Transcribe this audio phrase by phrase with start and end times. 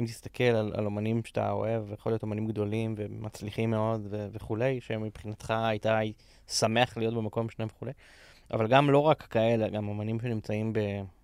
[0.00, 4.80] אם תסתכל על, על אומנים שאתה אוהב, יכול להיות אומנים גדולים ומצליחים מאוד ו- וכולי,
[4.80, 5.86] שמבחינתך היית
[6.48, 7.92] שמח להיות במקום שלהם וכולי,
[8.52, 10.72] אבל גם לא רק כאלה, גם אומנים שנמצאים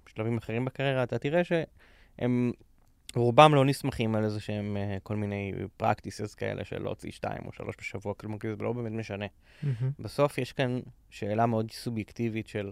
[0.06, 2.52] בשלבים אחרים בקריירה, אתה תראה שהם
[3.14, 5.52] רובם לא נסמכים על איזה שהם uh, כל מיני
[5.82, 9.26] practices כאלה של להוציא שתיים או שלוש בשבוע, כלומר, כי זה לא באמת משנה.
[9.26, 9.66] Mm-hmm.
[9.98, 10.80] בסוף יש כאן
[11.10, 12.70] שאלה מאוד סובייקטיבית של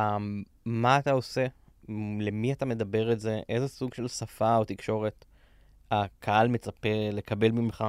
[0.00, 0.02] um,
[0.64, 1.46] מה אתה עושה,
[2.20, 5.24] למי אתה מדבר את זה, איזה סוג של שפה או תקשורת
[5.90, 7.84] הקהל מצפה לקבל ממך.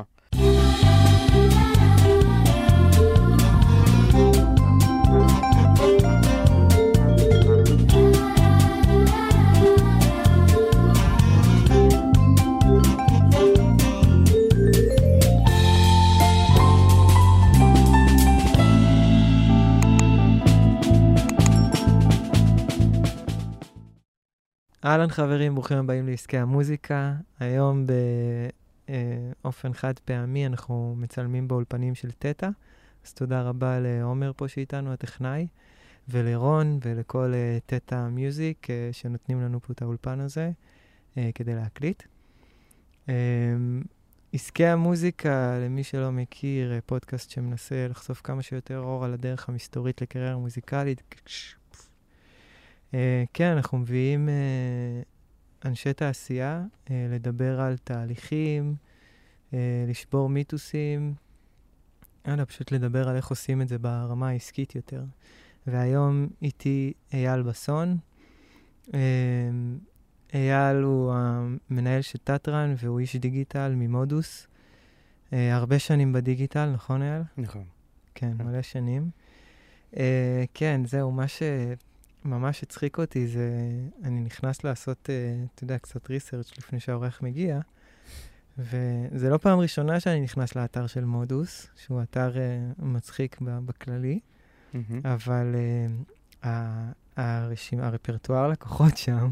[24.85, 27.13] אהלן חברים, ברוכים הבאים לעסקי המוזיקה.
[27.39, 27.85] היום
[29.43, 32.49] באופן חד פעמי אנחנו מצלמים באולפנים של תטא,
[33.05, 35.47] אז תודה רבה לעומר פה שאיתנו, הטכנאי,
[36.09, 37.33] ולרון ולכל
[37.65, 40.51] תטא מיוזיק שנותנים לנו פה את האולפן הזה
[41.17, 42.03] אה, כדי להקליט.
[43.09, 43.13] אה,
[44.33, 50.37] עסקי המוזיקה, למי שלא מכיר, פודקאסט שמנסה לחשוף כמה שיותר אור על הדרך המסתורית לקריירה
[50.37, 51.01] מוזיקלית.
[52.91, 52.93] Uh,
[53.33, 58.75] כן, אנחנו מביאים uh, אנשי תעשייה uh, לדבר על תהליכים,
[59.87, 61.13] לשבור מיתוסים,
[62.27, 65.03] יאללה, פשוט לדבר על איך עושים את זה ברמה העסקית יותר.
[65.67, 67.97] והיום איתי אייל בסון.
[70.33, 74.47] אייל הוא המנהל של טטרן והוא איש דיגיטל ממודוס.
[75.31, 77.21] הרבה שנים בדיגיטל, נכון אייל?
[77.37, 77.63] נכון.
[78.15, 79.09] כן, מלא שנים.
[80.53, 81.43] כן, זהו, מה ש...
[82.25, 83.49] ממש הצחיק אותי זה,
[84.03, 87.59] אני נכנס לעשות, uh, אתה יודע, קצת ריסרצ' לפני שהעורך מגיע,
[88.57, 94.19] וזה לא פעם ראשונה שאני נכנס לאתר של מודוס, שהוא אתר uh, מצחיק בכללי,
[94.73, 94.77] mm-hmm.
[95.03, 95.55] אבל
[96.43, 96.47] uh,
[97.15, 99.29] הרשימ, הרפרטואר לקוחות שם,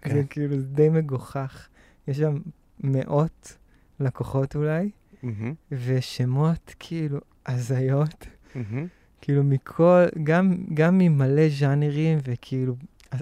[0.00, 0.14] כן.
[0.14, 1.68] זה כאילו די מגוחך.
[2.08, 2.38] יש שם
[2.80, 3.56] מאות
[4.00, 5.26] לקוחות אולי, mm-hmm.
[5.72, 8.26] ושמות כאילו הזיות.
[8.54, 8.99] Mm-hmm.
[9.20, 12.76] כאילו מכל, גם, גם מלא ז'אנרים, וכאילו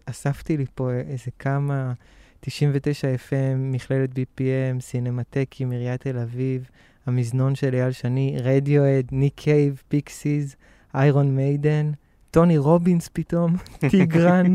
[0.07, 1.93] אספתי לי פה איזה כמה,
[2.41, 6.71] 99 FM, מכללת BPM, סינמטקי, עיריית תל אביב,
[7.07, 10.57] המזנון של אייל שני, רדיוהד, ניק קייב, פיקסיס,
[10.95, 11.91] איירון מיידן,
[12.31, 13.57] טוני רובינס פתאום,
[13.91, 14.55] טיגרן,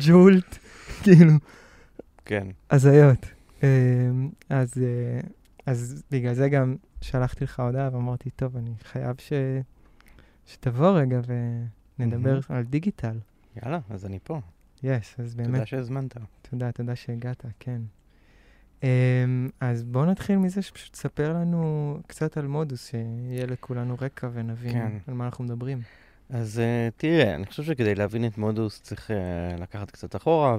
[0.00, 0.58] ג'ולט,
[1.02, 1.32] כאילו.
[2.24, 2.46] כן.
[2.70, 3.26] הזיות.
[3.62, 5.20] אמ, אז, אה,
[5.66, 9.32] אז בגלל זה גם שלחתי לך הודעה ואמרתי, טוב, אני חייב ש...
[10.46, 11.20] שתבוא רגע
[11.98, 12.54] ונדבר mm-hmm.
[12.54, 13.18] על דיגיטל.
[13.62, 14.40] יאללה, אז אני פה.
[14.82, 15.50] יש, yes, אז באמת...
[15.50, 16.16] תודה שהזמנת.
[16.42, 17.82] תודה, תודה שהגעת, כן.
[18.80, 18.84] Um,
[19.60, 24.98] אז בואו נתחיל מזה שפשוט תספר לנו קצת על מודוס, שיהיה לכולנו רקע ונבין כן.
[25.06, 25.80] על מה אנחנו מדברים.
[26.30, 29.14] אז uh, תראה, אני חושב שכדי להבין את מודוס צריך uh,
[29.60, 30.56] לקחת קצת אחורה,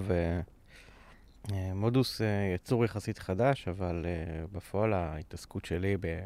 [1.51, 6.19] ומודוס uh, uh, יצור יחסית חדש, אבל uh, בפועל ההתעסקות שלי ב...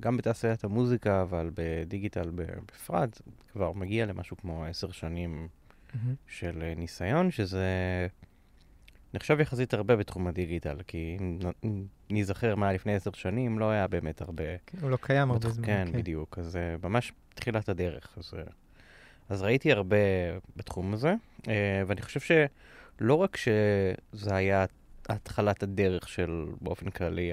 [0.00, 3.20] גם בתעשיית המוזיקה, אבל בדיגיטל בפרט,
[3.52, 5.96] כבר מגיע למשהו כמו עשר שנים mm-hmm.
[6.26, 7.66] של אה, ניסיון, שזה
[9.14, 11.16] נחשב יחסית הרבה בתחום הדיגיטל, כי
[11.64, 14.44] אם ניזכר מה לפני עשר שנים, לא היה באמת הרבה...
[14.66, 15.66] כן, הוא לא קיים הרבה זמן.
[15.66, 16.38] כן, כן, בדיוק.
[16.38, 18.14] אז uh, ממש תחילת הדרך.
[18.18, 18.50] אז, uh,
[19.28, 19.96] אז ראיתי הרבה
[20.56, 21.14] בתחום הזה,
[21.86, 24.64] ואני חושב שלא רק שזה היה
[25.08, 27.32] התחלת הדרך של, באופן כללי,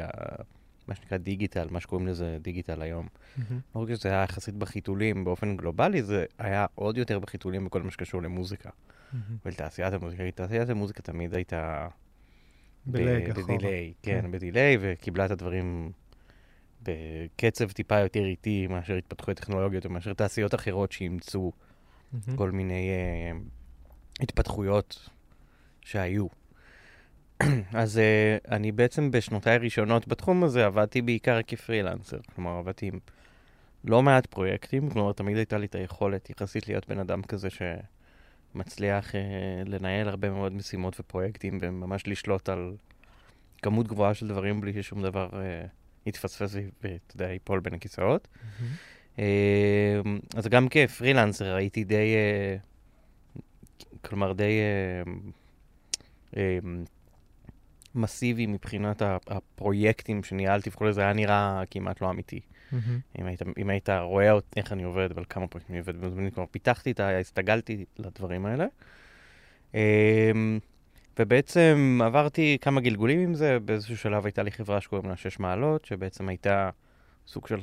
[0.87, 3.07] מה שנקרא דיגיטל, מה שקוראים לזה דיגיטל היום.
[3.07, 3.41] Mm-hmm.
[3.75, 7.91] לא רק שזה היה יחסית בחיתולים באופן גלובלי, זה היה עוד יותר בחיתולים בכל מה
[7.91, 8.69] שקשור למוזיקה.
[8.69, 9.15] Mm-hmm.
[9.45, 11.87] ולתעשיית המוזיקה, תעשיית המוזיקה תמיד הייתה...
[12.85, 15.91] בלייג, בדיליי, כן, כן, בדיליי, וקיבלה את הדברים
[16.83, 22.31] בקצב טיפה יותר איטי מאשר התפתחו הטכנולוגיות, או מאשר תעשיות אחרות שאימצו mm-hmm.
[22.35, 25.09] כל מיני uh, התפתחויות
[25.81, 26.27] שהיו.
[27.73, 32.17] אז uh, אני בעצם בשנותיי הראשונות בתחום הזה עבדתי בעיקר כפרילנסר.
[32.35, 32.99] כלומר, עבדתי עם
[33.85, 39.11] לא מעט פרויקטים, כלומר, תמיד הייתה לי את היכולת יחסית להיות בן אדם כזה שמצליח
[39.11, 39.15] uh,
[39.69, 42.75] לנהל הרבה מאוד משימות ופרויקטים וממש לשלוט על
[43.61, 45.35] כמות גבוהה של דברים בלי ששום דבר uh,
[46.05, 48.27] יתפספס ואתה יודע, ייפול בין הכיסאות.
[48.33, 49.17] Mm-hmm.
[49.17, 49.19] Uh,
[50.35, 52.15] אז גם כפרילנסר הייתי די,
[53.37, 53.39] uh,
[54.01, 54.59] כלומר, די...
[55.05, 55.09] Uh,
[56.33, 56.37] uh,
[57.95, 62.39] מסיבי מבחינת הפרויקטים שניהלתי וכל זה היה נראה כמעט לא אמיתי.
[62.39, 62.75] Mm-hmm.
[63.19, 66.91] אם, היית, אם היית רואה איך אני עובד ועל כמה פרויקטים אני עובד, כלומר פיתחתי
[66.91, 67.19] את ה...
[67.19, 68.65] הסתגלתי לדברים האלה.
[69.73, 70.59] אמ,
[71.19, 75.85] ובעצם עברתי כמה גלגולים עם זה, באיזשהו שלב הייתה לי חברה שקוראים לה שש מעלות,
[75.85, 76.69] שבעצם הייתה
[77.27, 77.59] סוג של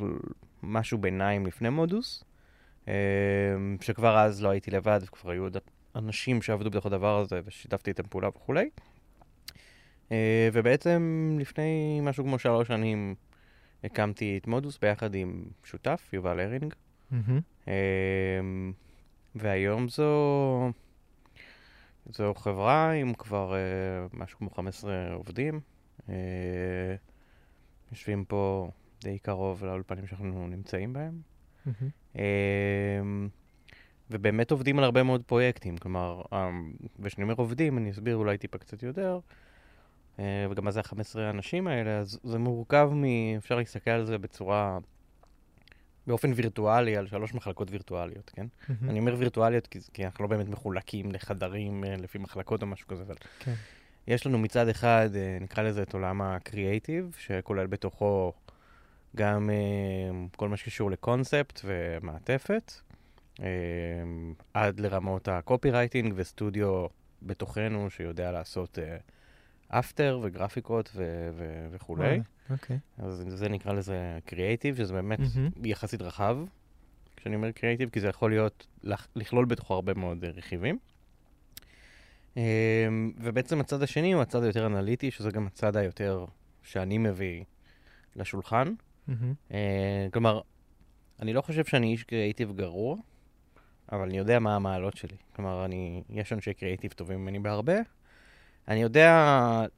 [0.62, 2.24] משהו ביניים לפני מודוס,
[2.88, 2.94] אה,
[3.80, 5.56] שכבר אז לא הייתי לבד, וכבר היו עוד
[5.96, 8.70] אנשים שעבדו בתוך הדבר הזה, ושיתפתי איתם פעולה וכולי.
[10.12, 13.14] אה, ובעצם לפני משהו כמו שלוש שנים
[13.84, 16.74] הקמתי את מודוס ביחד עם שותף, יובל הרינג.
[17.12, 17.68] Mm-hmm.
[19.34, 20.70] והיום זו,
[22.06, 23.54] זו חברה עם כבר
[24.12, 25.60] uh, משהו כמו 15 עובדים.
[26.00, 26.10] Uh,
[27.92, 28.70] יושבים פה
[29.00, 31.20] די קרוב לאולפנים שאנחנו נמצאים בהם.
[31.66, 32.16] Mm-hmm.
[32.16, 32.18] Uh,
[34.10, 35.78] ובאמת עובדים על הרבה מאוד פרויקטים.
[35.78, 36.34] כלומר, um,
[36.98, 39.20] וכשאני אומר עובדים, אני אסביר אולי טיפה קצת יותר.
[40.18, 40.20] Uh,
[40.50, 43.04] וגם מה זה ה-15 האנשים האלה, אז זה מורכב מ...
[43.36, 44.78] אפשר להסתכל על זה בצורה
[46.08, 48.46] באופן וירטואלי על שלוש מחלקות וירטואליות, כן?
[48.46, 48.72] Mm-hmm.
[48.88, 52.88] אני אומר וירטואליות כי, כי אנחנו לא באמת מחולקים לחדרים אה, לפי מחלקות או משהו
[52.88, 53.54] כזה, אבל כן.
[54.06, 58.32] יש לנו מצד אחד, אה, נקרא לזה את עולם הקריאייטיב, שכולל בתוכו
[59.16, 62.72] גם אה, כל מה שקשור לקונספט ומעטפת,
[64.54, 66.86] עד לרמות הקופי רייטינג וסטודיו
[67.22, 68.78] בתוכנו שיודע לעשות
[69.68, 72.20] אפטר וגרפיקות ו- ו- וכולי.
[72.50, 72.78] אוקיי.
[72.98, 75.66] אז זה נקרא לזה קריאייטיב, שזה באמת mm-hmm.
[75.68, 76.38] יחסית רחב,
[77.16, 78.66] כשאני אומר קריאייטיב, כי זה יכול להיות,
[79.16, 80.78] לכלול בתוכו הרבה מאוד uh, רכיבים.
[82.34, 82.38] Um,
[83.16, 86.24] ובעצם הצד השני הוא הצד היותר אנליטי, שזה גם הצד היותר
[86.62, 87.44] שאני מביא
[88.16, 88.74] לשולחן.
[89.08, 89.52] Mm-hmm.
[90.12, 90.40] כלומר,
[91.22, 92.96] אני לא חושב שאני איש קריאייטיב גרוע,
[93.92, 95.16] אבל אני יודע מה המעלות שלי.
[95.36, 97.76] כלומר, אני, יש אנשי קריאייטיב טובים ממני בהרבה,
[98.68, 99.12] אני יודע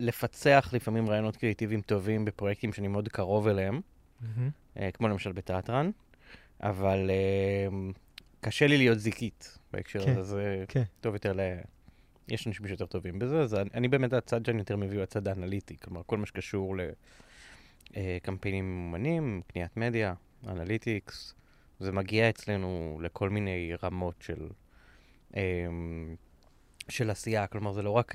[0.00, 4.78] לפצח לפעמים רעיונות קריאיטיביים טובים בפרויקטים שאני מאוד קרוב אליהם, mm-hmm.
[4.94, 5.90] כמו למשל בתיאטרן,
[6.62, 7.72] אבל uh,
[8.40, 10.82] קשה לי להיות זיקית בהקשר כן, הזה, זה כן.
[11.00, 11.40] טוב יותר ל...
[12.28, 15.28] יש אנשים שיותר טובים בזה, אז אני, אני באמת, הצד שאני יותר מביא הוא הצד
[15.28, 16.76] האנליטי, כלומר, כל מה שקשור
[17.96, 20.14] לקמפיינים אה, ממומנים, קניית מדיה,
[20.48, 21.34] אנליטיקס,
[21.80, 24.48] זה מגיע אצלנו לכל מיני רמות של,
[26.88, 28.12] של עשייה, כלומר, זה לא רק...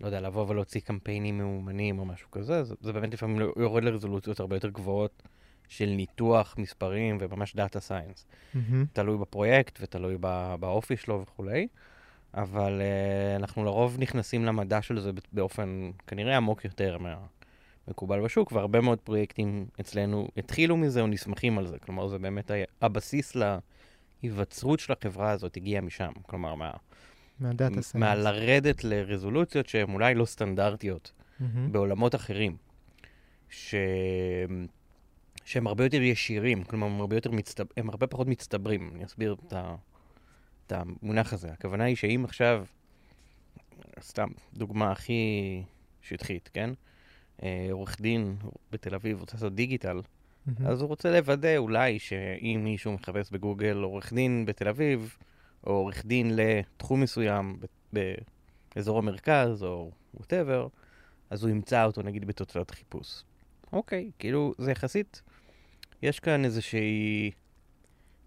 [0.00, 3.84] לא יודע, לבוא ולהוציא קמפיינים מאומנים או משהו כזה, זה, זה באמת לפעמים לא, יורד
[3.84, 5.22] לרזולוציות הרבה יותר גבוהות
[5.68, 8.26] של ניתוח מספרים וממש data science.
[8.26, 8.58] Mm-hmm.
[8.92, 10.16] תלוי בפרויקט ותלוי
[10.60, 11.68] באופי שלו וכולי,
[12.34, 18.80] אבל uh, אנחנו לרוב נכנסים למדע של זה באופן כנראה עמוק יותר מהמקובל בשוק, והרבה
[18.80, 21.78] מאוד פרויקטים אצלנו התחילו מזה או נסמכים על זה.
[21.78, 22.50] כלומר, זה באמת
[22.82, 23.36] הבסיס
[24.22, 26.12] להיווצרות של החברה הזאת הגיע משם.
[26.26, 26.70] כלומר, מה...
[27.40, 27.94] מה data science.
[27.94, 31.44] מהלרדת לרזולוציות שהן אולי לא סטנדרטיות mm-hmm.
[31.70, 32.56] בעולמות אחרים,
[33.50, 33.74] ש...
[35.44, 37.64] שהם הרבה יותר ישירים, כלומר, הם הרבה, יותר מצטב...
[37.76, 38.90] הם הרבה פחות מצטברים.
[38.94, 39.74] אני אסביר את, ה...
[40.66, 41.52] את המונח הזה.
[41.52, 42.64] הכוונה היא שאם עכשיו,
[44.00, 45.62] סתם, דוגמה הכי
[46.02, 46.70] שטחית, כן?
[47.42, 48.36] אה, עורך דין
[48.72, 50.52] בתל אביב רוצה לעשות דיגיטל, mm-hmm.
[50.66, 55.16] אז הוא רוצה לוודא אולי שאם מישהו מחפש בגוגל עורך דין בתל אביב,
[55.66, 57.60] או עורך דין לתחום מסוים
[58.74, 60.68] באזור המרכז, או ווטאבר,
[61.30, 63.22] אז הוא ימצא אותו נגיד בתוצאות חיפוש.
[63.72, 65.22] אוקיי, כאילו, זה יחסית,
[66.02, 67.30] יש כאן איזושהי,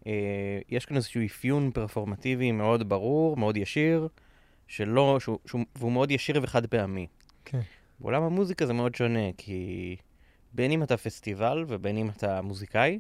[0.08, 4.08] אה, יש כאן איזשהו אפיון פרפורמטיבי מאוד ברור, מאוד ישיר,
[4.68, 7.08] שלא, שהוא, שהוא, והוא מאוד ישיר וחד פעמי.
[7.46, 7.60] כן.
[8.00, 9.96] בעולם המוזיקה זה מאוד שונה, כי
[10.54, 13.00] בין אם אתה פסטיבל ובין אם אתה מוזיקאי,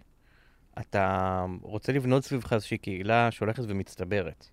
[0.79, 4.47] אתה רוצה לבנות סביבך איזושהי קהילה שהולכת ומצטברת.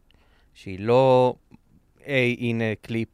[0.55, 1.35] שהיא לא,
[2.05, 3.09] היי, הנה קליפ,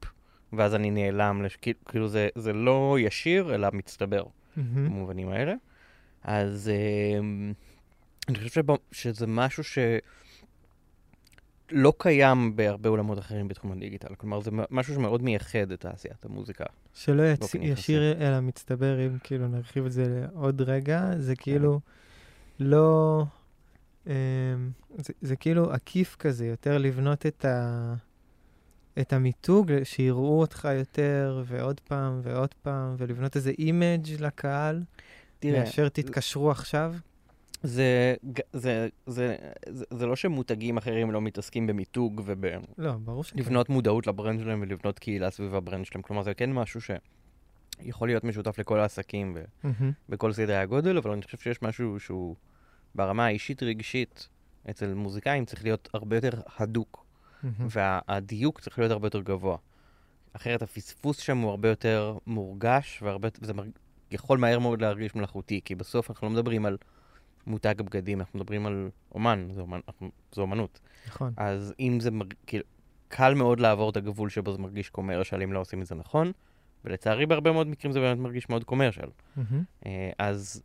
[0.52, 1.58] ואז אני נעלם, לש...
[1.88, 4.58] כאילו זה, זה לא ישיר, אלא מצטבר, mm-hmm.
[4.58, 5.54] במובנים האלה.
[6.24, 7.18] אז אה,
[8.28, 9.92] אני חושב שבא, שזה משהו שלא
[11.98, 14.14] קיים בהרבה עולמות אחרים בתחום הדיגיטל.
[14.14, 16.64] כלומר, זה משהו שמאוד מייחד את תעשיית המוזיקה.
[16.94, 17.54] שלא יצ...
[17.60, 21.80] ישיר אלא מצטבר, אם כאילו נרחיב את זה לעוד רגע, זה כאילו...
[21.84, 22.05] כן.
[22.60, 23.24] לא...
[24.04, 24.08] Um,
[24.96, 27.94] זה, זה כאילו עקיף כזה, יותר לבנות את, ה,
[29.00, 34.82] את המיתוג, שיראו אותך יותר, ועוד פעם ועוד פעם, ולבנות איזה image לקהל,
[35.38, 36.94] תראה, מאשר תתקשרו עכשיו.
[37.62, 38.14] זה,
[38.52, 39.36] זה, זה,
[39.66, 42.44] זה, זה לא שמותגים אחרים לא מתעסקים במיתוג וב...
[42.78, 43.38] לא, ברור שכן.
[43.38, 46.02] לבנות מודעות ל brand שלהם ולבנות קהילה סביב ה brand שלהם.
[46.02, 46.80] כלומר, זה כן משהו
[47.82, 49.36] שיכול להיות משותף לכל העסקים
[50.08, 52.36] ובכל סדרי הגודל, אבל אני חושב שיש משהו שהוא...
[52.94, 54.28] ברמה האישית-רגשית,
[54.70, 57.06] אצל מוזיקאים צריך להיות הרבה יותר הדוק.
[57.58, 59.56] והדיוק צריך להיות הרבה יותר גבוה.
[60.32, 63.02] אחרת הפספוס שם הוא הרבה יותר מורגש,
[63.40, 63.68] וזה מרג...
[64.10, 66.76] יכול מהר מאוד להרגיש מלאכותי, כי בסוף אנחנו לא מדברים על
[67.46, 69.80] מותג בגדים, אנחנו מדברים על אומן, זה, אומנ...
[70.32, 70.80] זה אומנות.
[71.06, 71.32] נכון.
[71.36, 72.24] אז אם זה, מר...
[72.46, 72.64] כאילו,
[73.08, 76.32] קל מאוד לעבור את הגבול שבו זה מרגיש קומרשל אם לא עושים את זה נכון,
[76.84, 79.08] ולצערי בהרבה מאוד מקרים זה באמת מרגיש מאוד קומרשל.
[79.38, 79.88] Mm-hmm.
[80.18, 80.62] אז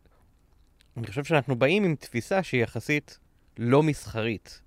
[0.96, 3.18] אני חושב שאנחנו באים עם תפיסה שהיא יחסית
[3.58, 4.60] לא מסחרית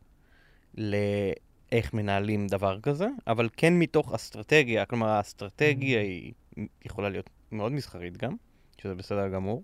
[0.73, 6.33] לאיך מנהלים דבר כזה, אבל כן מתוך אסטרטגיה, כלומר האסטרטגיה היא
[6.85, 8.35] יכולה להיות מאוד מסחרית גם,
[8.81, 9.63] שזה בסדר גמור,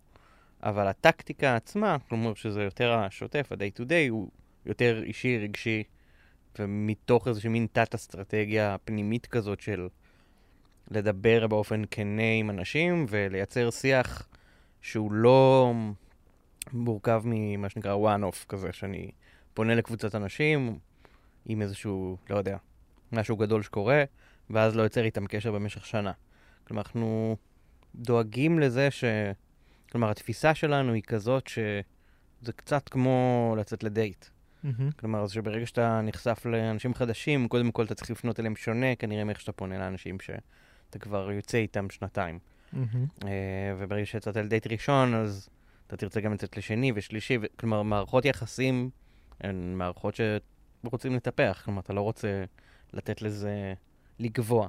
[0.63, 4.29] אבל הטקטיקה עצמה, כלומר שזה יותר השוטף, ה-day to day, הוא
[4.65, 5.83] יותר אישי, רגשי,
[6.59, 9.87] ומתוך איזושהי מין תת-אסטרטגיה פנימית כזאת של
[10.91, 14.27] לדבר באופן כנה עם אנשים ולייצר שיח
[14.81, 15.73] שהוא לא
[16.73, 19.11] מורכב ממה שנקרא one-off כזה, שאני
[19.53, 20.79] פונה לקבוצת אנשים
[21.45, 22.57] עם איזשהו, לא יודע,
[23.11, 24.03] משהו גדול שקורה,
[24.49, 26.11] ואז לא יוצר איתם קשר במשך שנה.
[26.67, 27.37] כלומר, אנחנו
[27.95, 29.03] דואגים לזה ש...
[29.91, 34.25] כלומר, התפיסה שלנו היא כזאת שזה קצת כמו לצאת לדייט.
[34.25, 34.67] Mm-hmm.
[34.99, 39.23] כלומר, זה שברגע שאתה נחשף לאנשים חדשים, קודם כל אתה צריך לפנות אליהם שונה, כנראה
[39.23, 40.17] מאיך שאתה פונה לאנשים
[40.91, 42.39] שאתה כבר יוצא איתם שנתיים.
[42.73, 43.25] Mm-hmm.
[43.77, 45.49] וברגע שיצאת לדייט ראשון, אז
[45.87, 47.45] אתה תרצה גם לצאת לשני ושלישי, ו...
[47.55, 48.89] כלומר, מערכות יחסים
[49.39, 52.43] הן מערכות שרוצים לטפח, כלומר, אתה לא רוצה
[52.93, 53.73] לתת לזה
[54.19, 54.67] לגבוה.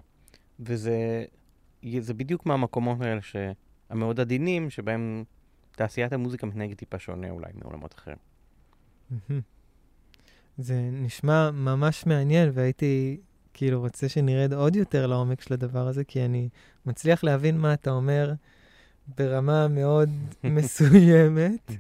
[0.61, 1.25] וזה
[1.99, 5.25] זה בדיוק מהמקומות האלה שהמאוד עדינים, שבהם
[5.71, 8.17] תעשיית המוזיקה מתנהגת טיפה שונה אולי מעולמות אחרים.
[9.12, 9.33] Mm-hmm.
[10.59, 13.21] זה נשמע ממש מעניין, והייתי
[13.54, 16.49] כאילו רוצה שנרד עוד יותר לעומק של הדבר הזה, כי אני
[16.87, 18.32] מצליח להבין מה אתה אומר
[19.18, 20.11] ברמה מאוד
[20.44, 21.73] מסוימת,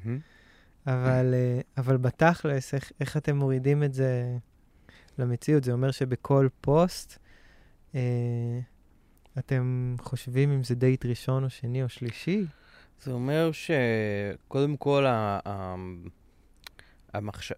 [0.86, 4.36] אבל, אה, אבל בתכלס, איך, איך אתם מורידים את זה
[5.18, 5.64] למציאות?
[5.64, 7.18] זה אומר שבכל פוסט
[7.94, 8.00] אה,
[9.38, 12.46] אתם חושבים אם זה דייט ראשון או שני או שלישי?
[13.00, 15.40] זה אומר שקודם כל ה...
[17.12, 17.52] המחש...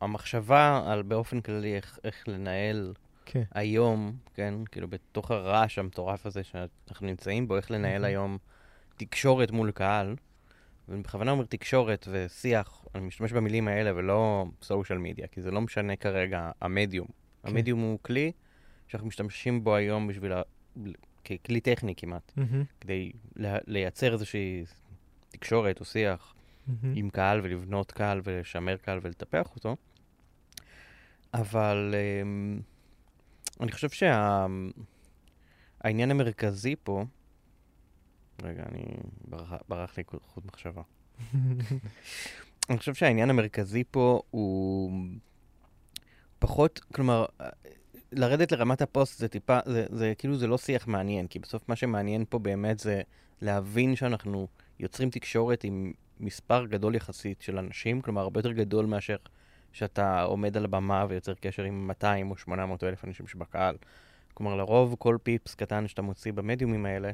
[0.00, 2.94] המחשבה על באופן כללי איך, איך לנהל
[3.26, 3.42] כן.
[3.54, 8.38] היום, כן, כאילו בתוך הרעש המטורף הזה שאנחנו נמצאים בו, איך לנהל היום
[8.96, 10.16] תקשורת מול קהל,
[10.88, 15.60] ואני בכוונה אומר תקשורת ושיח, אני משתמש במילים האלה ולא סושיאל מדיה, כי זה לא
[15.60, 17.06] משנה כרגע המדיום.
[17.06, 17.48] כן.
[17.48, 18.32] המדיום הוא כלי
[18.88, 20.42] שאנחנו משתמשים בו היום בשביל, ה...
[21.24, 22.64] ככלי טכני כמעט, Mm-hmm.
[22.80, 23.12] כדי
[23.66, 24.64] לייצר איזושהי
[25.28, 26.34] תקשורת או שיח.
[26.68, 26.86] Mm-hmm.
[26.94, 29.76] עם קהל ולבנות קהל ולשמר קהל ולטפח אותו.
[31.34, 32.62] אבל um,
[33.60, 34.72] אני חושב שהעניין
[36.08, 36.14] שה...
[36.14, 37.04] המרכזי פה,
[38.42, 38.84] רגע, אני,
[39.28, 40.82] ברח, ברח לי חוט מחשבה.
[42.70, 44.92] אני חושב שהעניין המרכזי פה הוא
[46.38, 47.26] פחות, כלומר,
[48.12, 51.76] לרדת לרמת הפוסט זה טיפה, זה, זה כאילו זה לא שיח מעניין, כי בסוף מה
[51.76, 53.02] שמעניין פה באמת זה
[53.40, 54.48] להבין שאנחנו
[54.80, 59.16] יוצרים תקשורת עם מספר גדול יחסית של אנשים, כלומר הרבה יותר גדול מאשר
[59.76, 63.76] שאתה עומד על הבמה ויוצר קשר עם 200 או 800 או אלף אנשים שבקהל.
[64.34, 67.10] כלומר, לרוב כל פיפס קטן שאתה מוציא במדיומים האלה,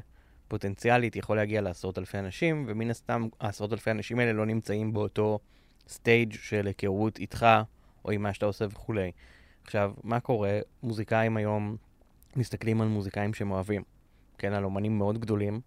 [0.47, 5.39] פוטנציאלית יכול להגיע לעשרות אלפי אנשים, ומן הסתם העשרות אלפי אנשים האלה לא נמצאים באותו
[5.87, 7.45] סטייג' של היכרות איתך
[8.05, 9.11] או עם מה שאתה עושה וכולי.
[9.63, 10.59] עכשיו, מה קורה?
[10.83, 11.77] מוזיקאים היום
[12.35, 13.83] מסתכלים על מוזיקאים שהם אוהבים,
[14.37, 15.61] כן, על אומנים מאוד גדולים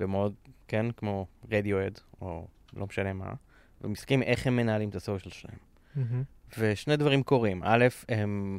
[0.00, 0.34] ומאוד,
[0.68, 3.32] כן, כמו רדיואד או לא משנה מה,
[3.80, 5.69] ומסתכלים איך הם מנהלים את הסושיאל שלהם.
[6.58, 7.62] ושני דברים קורים.
[7.64, 8.58] א', הם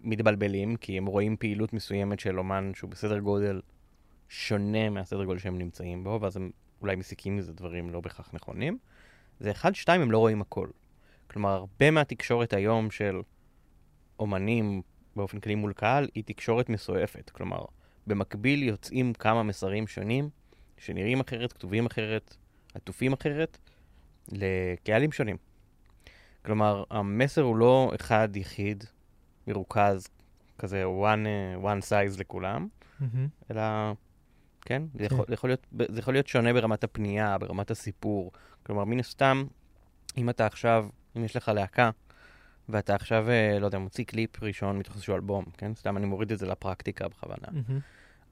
[0.00, 3.60] מתבלבלים, כי הם רואים פעילות מסוימת של אומן שהוא בסדר גודל
[4.28, 8.78] שונה מהסדר גודל שהם נמצאים בו, ואז הם אולי מסיקים מזה דברים לא בהכרח נכונים.
[9.40, 10.68] זה אחד, שתיים, הם לא רואים הכל.
[11.26, 13.20] כלומר, הרבה מהתקשורת היום של
[14.18, 14.82] אומנים
[15.16, 17.30] באופן כללי מול קהל היא תקשורת מסועפת.
[17.30, 17.64] כלומר,
[18.06, 20.30] במקביל יוצאים כמה מסרים שונים,
[20.78, 22.36] שנראים אחרת, כתובים אחרת,
[22.74, 23.58] עטופים אחרת,
[24.32, 25.36] לקהלים שונים.
[26.44, 28.84] כלומר, המסר הוא לא אחד יחיד,
[29.46, 30.08] מרוכז,
[30.58, 31.26] כזה one,
[31.64, 32.68] one size לכולם,
[33.00, 33.50] Mm-hmm.
[33.50, 33.62] אלא,
[34.60, 35.14] כן, זה כן.
[35.14, 38.32] יכול, זה, יכול להיות, זה יכול להיות שונה ברמת הפנייה, ברמת הסיפור.
[38.62, 39.44] כלומר, מן הסתם,
[40.16, 41.90] אם אתה עכשיו, אם יש לך להקה,
[42.68, 45.74] ואתה עכשיו, אה, לא יודע, מוציא קליפ ראשון מתוך איזשהו אלבום, כן?
[45.74, 47.46] סתם אני מוריד את זה לפרקטיקה בכוונה.
[47.48, 47.80] Mm-hmm.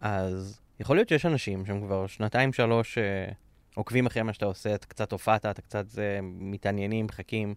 [0.00, 3.33] אז יכול להיות שיש אנשים שהם כבר שנתיים, שלוש, אה,
[3.75, 7.54] עוקבים אחרי מה שאתה עושה, אתה קצת הופעת, אתה קצת זה, מתעניינים, מחכים,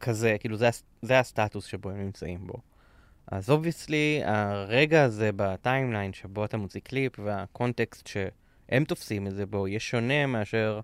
[0.00, 0.68] כזה, כאילו זה,
[1.02, 2.54] זה הסטטוס שבו הם נמצאים בו.
[3.26, 9.34] אז obviously, הרגע הזה ב timeline שבו אתה מוציא קליפ וה context שהם תופסים את
[9.34, 10.80] זה בו, יהיה שונה מאשר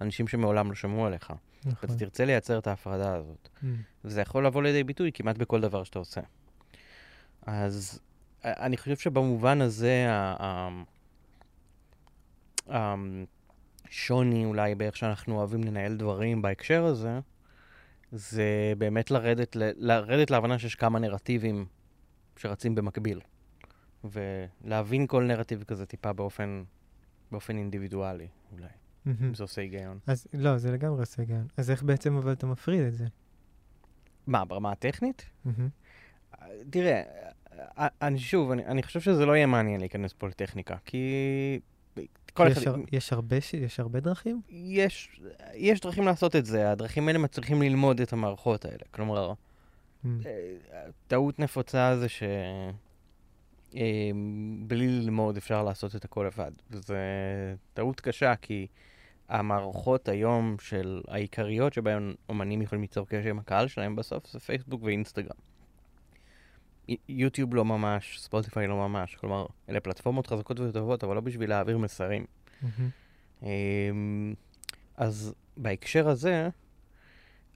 [0.00, 1.32] אנשים שמעולם לא שמעו עליך.
[1.66, 1.88] נכון.
[1.90, 3.48] אתה תרצה לייצר את ההפרדה הזאת.
[3.62, 3.66] Mm.
[4.04, 6.20] וזה יכול לבוא לידי ביטוי כמעט בכל דבר שאתה עושה.
[7.46, 8.00] אז
[8.42, 10.82] א- אני חושב שבמובן הזה, ה-
[13.88, 17.18] השוני אולי באיך שאנחנו אוהבים לנהל דברים בהקשר הזה,
[18.12, 21.66] זה באמת לרדת, לרדת להבנה שיש כמה נרטיבים
[22.36, 23.20] שרצים במקביל.
[24.04, 26.62] ולהבין כל נרטיב כזה טיפה באופן,
[27.30, 28.68] באופן אינדיבידואלי, אולי.
[29.06, 29.98] אם זה עושה היגיון.
[30.06, 31.46] אז לא, זה לגמרי עושה היגיון.
[31.56, 33.06] אז איך בעצם אבל אתה מפריד את זה?
[34.26, 35.30] מה, ברמה הטכנית?
[36.70, 37.02] תראה,
[38.02, 41.60] אני שוב, אני, אני חושב שזה לא יהיה מעניין להיכנס פה לטכניקה, כי...
[42.36, 42.66] כל יש, אחד...
[42.66, 44.40] הר, יש, הרבה, יש הרבה דרכים?
[44.48, 45.20] יש,
[45.54, 48.84] יש דרכים לעשות את זה, הדרכים האלה מצליחים ללמוד את המערכות האלה.
[48.90, 49.32] כלומר,
[50.04, 50.08] mm.
[51.08, 52.22] טעות נפוצה זה ש...
[54.66, 56.50] בלי ללמוד אפשר לעשות את הכל לבד.
[56.70, 56.94] וזו
[57.74, 58.66] טעות קשה, כי
[59.28, 64.82] המערכות היום של העיקריות שבהן אומנים יכולים ליצור קשר עם הקהל שלהם בסוף זה פייסבוק
[64.82, 65.36] ואינסטגרם.
[67.08, 71.78] יוטיוב לא ממש, ספוטיפיי לא ממש, כלומר, אלה פלטפורמות חזקות וטובות, אבל לא בשביל להעביר
[71.78, 72.24] מסרים.
[72.62, 73.44] Mm-hmm.
[74.96, 76.48] אז בהקשר הזה,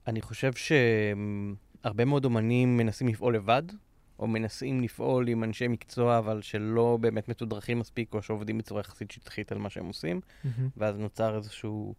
[0.07, 3.63] אני חושב שהרבה מאוד אומנים מנסים לפעול לבד,
[4.19, 9.11] או מנסים לפעול עם אנשי מקצוע, אבל שלא באמת מתודרכים מספיק, או שעובדים בצורה יחסית
[9.11, 10.49] שטחית על מה שהם עושים, mm-hmm.
[10.77, 11.95] ואז נוצר איזשהו...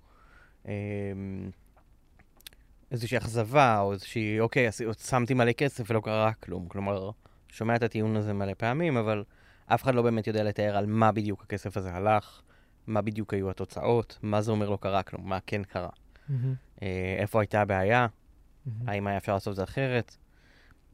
[2.91, 4.69] איזושהי אכזבה, או איזושהי, אוקיי,
[5.07, 6.67] שמתי מלא כסף ולא קרה כלום.
[6.67, 7.12] כלומר,
[7.50, 9.24] שומע את הטיעון הזה מלא פעמים, אבל
[9.65, 12.41] אף אחד לא באמת יודע לתאר על מה בדיוק הכסף הזה הלך,
[12.88, 15.89] מה בדיוק היו התוצאות, מה זה אומר לא קרה כלום, מה כן קרה.
[15.89, 16.81] Mm-hmm.
[17.19, 18.69] איפה הייתה הבעיה, mm-hmm.
[18.88, 20.15] האם היה אפשר לעשות את זה אחרת.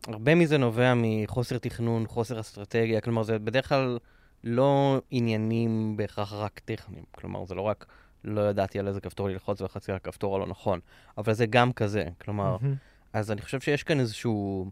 [0.07, 3.97] הרבה מזה נובע מחוסר תכנון, חוסר אסטרטגיה, כלומר, זה בדרך כלל
[4.43, 7.03] לא עניינים בהכרח רק טכניים.
[7.11, 7.85] כלומר, זה לא רק
[8.23, 10.79] לא ידעתי על איזה כפתור ללחוץ ולחצי על הכפתור הלא נכון,
[11.17, 12.05] אבל זה גם כזה.
[12.21, 12.65] כלומר, mm-hmm.
[13.13, 14.69] אז אני חושב שיש כאן איזשהו...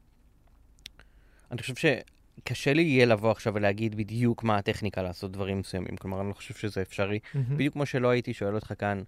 [1.52, 5.98] אני חושב שקשה לי יהיה לבוא עכשיו ולהגיד בדיוק מה הטכניקה לעשות דברים מסוימים.
[5.98, 7.20] כלומר, אני לא חושב שזה אפשרי.
[7.24, 7.38] Mm-hmm.
[7.54, 9.04] בדיוק כמו שלא הייתי שואל אותך כאן,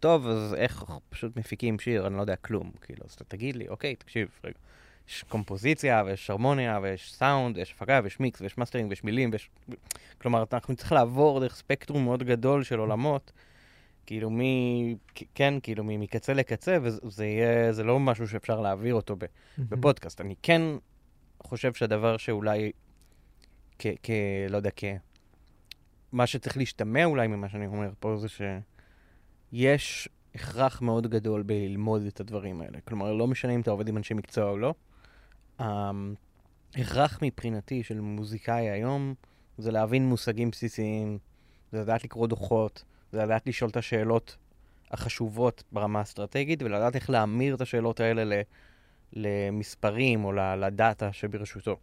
[0.00, 2.06] טוב, אז איך פשוט מפיקים שיר?
[2.06, 2.70] אני לא יודע כלום.
[2.80, 4.58] כאילו, אז אתה תגיד לי, אוקיי, תקשיב, רגע.
[5.08, 9.50] יש קומפוזיציה, ויש הרמוניה, ויש סאונד, ויש הפקה, ויש מיקס, ויש מאסטרינג, ויש מילים, ויש...
[10.20, 13.32] כלומר, אנחנו צריכים לעבור דרך ספקטרום מאוד גדול של עולמות,
[14.10, 14.40] כאילו מ...
[15.34, 19.16] כן, כאילו מקצה לקצה, וזה יהיה, זה לא משהו שאפשר להעביר אותו
[19.58, 20.20] בפודקאסט.
[20.20, 20.62] אני כן
[21.42, 22.72] חושב שהדבר שאולי,
[23.78, 23.86] כ...
[24.02, 24.10] כ...
[24.48, 24.84] לא יודע, כ...
[26.12, 28.26] מה שצריך להשתמע אולי ממה שאני אומר פה זה
[29.52, 32.78] שיש הכרח מאוד גדול בללמוד את הדברים האלה.
[32.80, 34.74] כלומר, לא משנה אם אתה עובד עם אנשי מקצוע או לא,
[35.58, 39.14] ההכרח מבחינתי של מוזיקאי היום
[39.58, 41.18] זה להבין מושגים בסיסיים,
[41.72, 44.36] זה לדעת לקרוא דוחות, זה לדעת לשאול את השאלות
[44.90, 48.42] החשובות ברמה האסטרטגית ולדעת איך להמיר את השאלות האלה
[49.12, 51.76] למספרים או לדאטה שברשותו.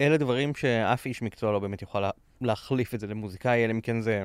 [0.00, 2.02] אלה דברים שאף איש מקצוע לא באמת יוכל
[2.40, 4.24] להחליף את זה למוזיקאי, אלא אם כן זה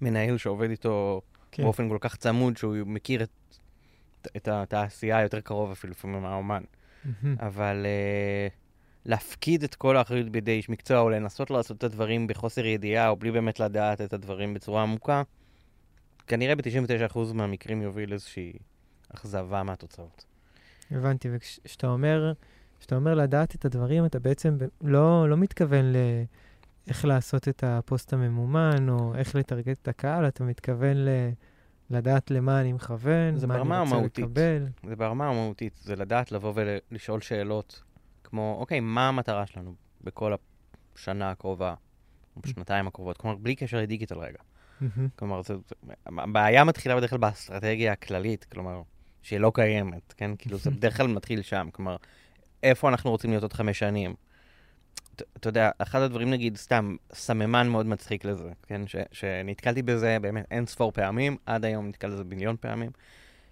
[0.00, 1.62] מנהל שעובד איתו כן.
[1.62, 3.30] באופן כל כך צמוד, שהוא מכיר את,
[4.36, 6.62] את התעשייה יותר קרוב אפילו לפעמים מהאומן.
[6.62, 7.26] Mm-hmm.
[7.38, 8.63] אבל uh,
[9.06, 13.16] להפקיד את כל האחריות בידי איש מקצוע, או לנסות לעשות את הדברים בחוסר ידיעה, או
[13.16, 15.22] בלי באמת לדעת את הדברים בצורה עמוקה,
[16.26, 18.52] כנראה ב-99% מהמקרים יוביל איזושהי
[19.14, 20.24] אכזבה מהתוצאות.
[20.90, 22.32] הבנתי, וכשאתה אומר,
[22.78, 25.96] כשאתה אומר לדעת את הדברים, אתה בעצם לא, לא מתכוון ל...
[26.88, 31.08] איך לעשות את הפוסט הממומן, או איך לטרגט את הקהל, אתה מתכוון ל...
[31.90, 34.24] לדעת למה אני מכוון, מה אני רוצה המהותית.
[34.24, 34.66] לקבל.
[34.86, 37.82] זה ברמה המהותית, זה לדעת לבוא ולשאול שאלות
[38.34, 40.34] כמו, אוקיי, מה המטרה שלנו בכל
[40.94, 41.74] השנה הקרובה,
[42.36, 44.38] או בשנתיים הקרובות, כלומר, בלי קשר לדיגיטל רגע.
[45.16, 48.82] כלומר, זה, זה, הבעיה מתחילה בדרך כלל באסטרטגיה הכללית, כלומר,
[49.22, 50.30] שהיא לא קיימת, כן?
[50.38, 51.96] כאילו, זה בדרך כלל מתחיל שם, כלומר,
[52.62, 54.14] איפה אנחנו רוצים להיות עוד חמש שנים?
[55.36, 58.86] אתה יודע, אחד הדברים, נגיד, סתם, סממן מאוד מצחיק לזה, כן?
[58.86, 62.90] ש, שנתקלתי בזה באמת אין ספור פעמים, עד היום נתקל בזה מיליון פעמים,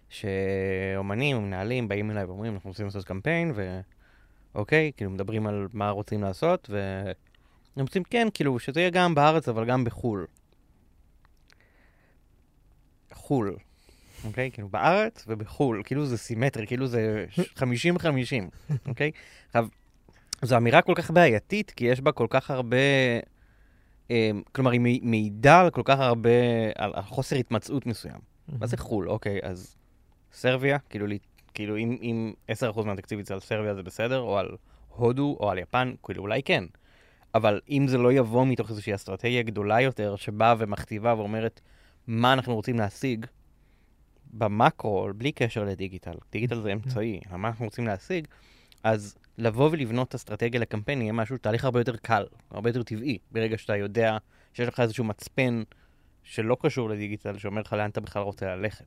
[0.09, 3.53] שאומנים ומנהלים באים אליי ואומרים, אנחנו רוצים לעשות קמפיין,
[4.55, 9.49] ואוקיי, כאילו מדברים על מה רוצים לעשות, והם רוצים, כן, כאילו, שזה יהיה גם בארץ,
[9.49, 10.27] אבל גם בחו"ל.
[13.13, 13.57] חו"ל,
[14.25, 14.51] אוקיי?
[14.51, 17.27] כאילו, בארץ ובחו"ל, כאילו זה סימטרי, כאילו זה
[17.59, 17.63] 50-50,
[18.87, 19.11] אוקיי?
[19.47, 19.67] עכשיו,
[20.43, 22.77] זו אמירה כל כך בעייתית, כי יש בה כל כך הרבה...
[24.11, 26.31] אה, כלומר, היא מעידה על כל כך הרבה,
[26.75, 28.15] על, על חוסר התמצאות מסוים.
[28.15, 28.55] Mm-hmm.
[28.61, 29.09] מה זה חו"ל?
[29.09, 29.77] אוקיי, אז
[30.33, 31.07] סרביה, כאילו,
[31.55, 32.33] כאילו אם, אם
[32.75, 34.57] 10% מהתקציב יצא על סרביה זה בסדר, או על
[34.89, 36.65] הודו, או על יפן, כאילו, אולי כן.
[37.35, 41.61] אבל אם זה לא יבוא מתוך איזושהי אסטרטגיה גדולה יותר, שבאה ומכתיבה ואומרת
[42.07, 43.27] מה אנחנו רוצים להשיג,
[44.33, 48.27] במקרו, בלי קשר לדיגיטל, דיגיטל זה אמצעי, מה אנחנו רוצים להשיג,
[48.85, 53.59] אז לבוא ולבנות אסטרטגיה לקמפיין יהיה משהו, תהליך הרבה יותר קל, הרבה יותר טבעי, ברגע
[53.59, 54.17] שאתה יודע
[54.55, 55.63] שיש לך איזשהו מצפן
[56.23, 58.85] שלא קשור לדיגיטל, שאומר לך לאן אתה בכלל רוצה ללכת.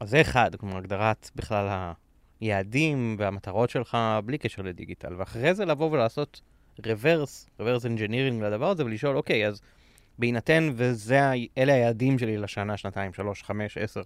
[0.00, 1.92] אז זה אחד, כלומר, הגדרת בכלל
[2.40, 6.40] היעדים והמטרות שלך בלי קשר לדיגיטל, ואחרי זה לבוא ולעשות
[6.86, 9.60] reverse, reverse engineering לדבר הזה, ולשאול, אוקיי, אז
[10.18, 14.02] בהינתן ואלה היעדים שלי לשנה, שנתיים, שלוש, חמש, עשר,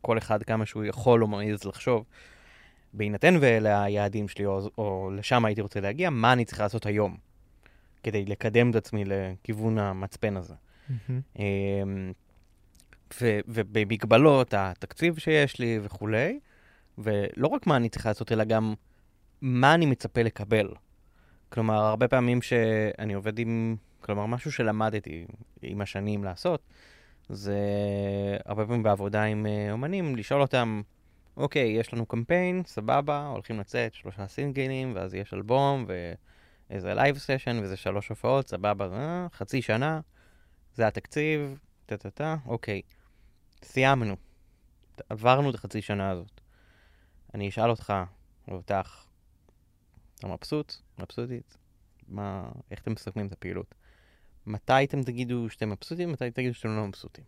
[0.00, 2.04] כל אחד כמה שהוא יכול או מעז לחשוב,
[2.92, 7.16] בהינתן ואלה היעדים שלי, או, או לשם הייתי רוצה להגיע, מה אני צריך לעשות היום
[8.02, 10.54] כדי לקדם את עצמי לכיוון המצפן הזה.
[10.54, 11.40] Mm-hmm.
[13.48, 16.40] ובמגבלות התקציב שיש לי וכולי,
[16.98, 18.74] ולא רק מה אני צריך לעשות, אלא גם
[19.40, 20.68] מה אני מצפה לקבל.
[21.48, 25.26] כלומר, הרבה פעמים שאני עובד עם, כלומר, משהו שלמדתי
[25.62, 26.62] עם השנים לעשות,
[27.28, 27.58] זה
[28.46, 30.82] הרבה פעמים בעבודה עם אה, אומנים, לשאול אותם,
[31.36, 37.60] אוקיי, יש לנו קמפיין, סבבה, הולכים לצאת שלושה סינגלים, ואז יש אלבום, ואיזה live session,
[37.62, 40.00] וזה שלוש הופעות, סבבה, אה, חצי שנה,
[40.74, 42.82] זה התקציב, טה-טה-טה, אוקיי,
[43.64, 44.16] סיימנו.
[45.08, 46.40] עברנו את החצי שנה הזאת.
[47.34, 47.92] אני אשאל אותך,
[48.48, 49.04] או אותך,
[50.14, 50.74] אתה מבסוט?
[50.98, 51.56] מבסוטית?
[52.08, 53.74] מה, איך אתם מסכמים את הפעילות?
[54.46, 57.24] מתי אתם תגידו שאתם מבסוטים, מתי תגידו שאתם לא מבסוטים?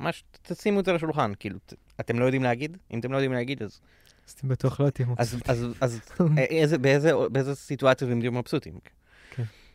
[0.00, 1.58] ממש תשימו את זה לשולחן, כאילו,
[2.00, 2.78] אתם לא יודעים להגיד?
[2.90, 3.80] אם אתם לא יודעים להגיד, אז...
[4.26, 5.40] אז אתם בטוח לא תהיו מבסוטים.
[5.48, 6.00] אז, אז, אז
[6.38, 8.78] איזה, באיזה, באיזה סיטואציות אתם תהיו מבסוטים?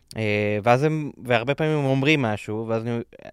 [0.09, 0.19] כן.
[0.19, 2.83] אה, ואז הם, והרבה פעמים הם אומרים משהו, ואז,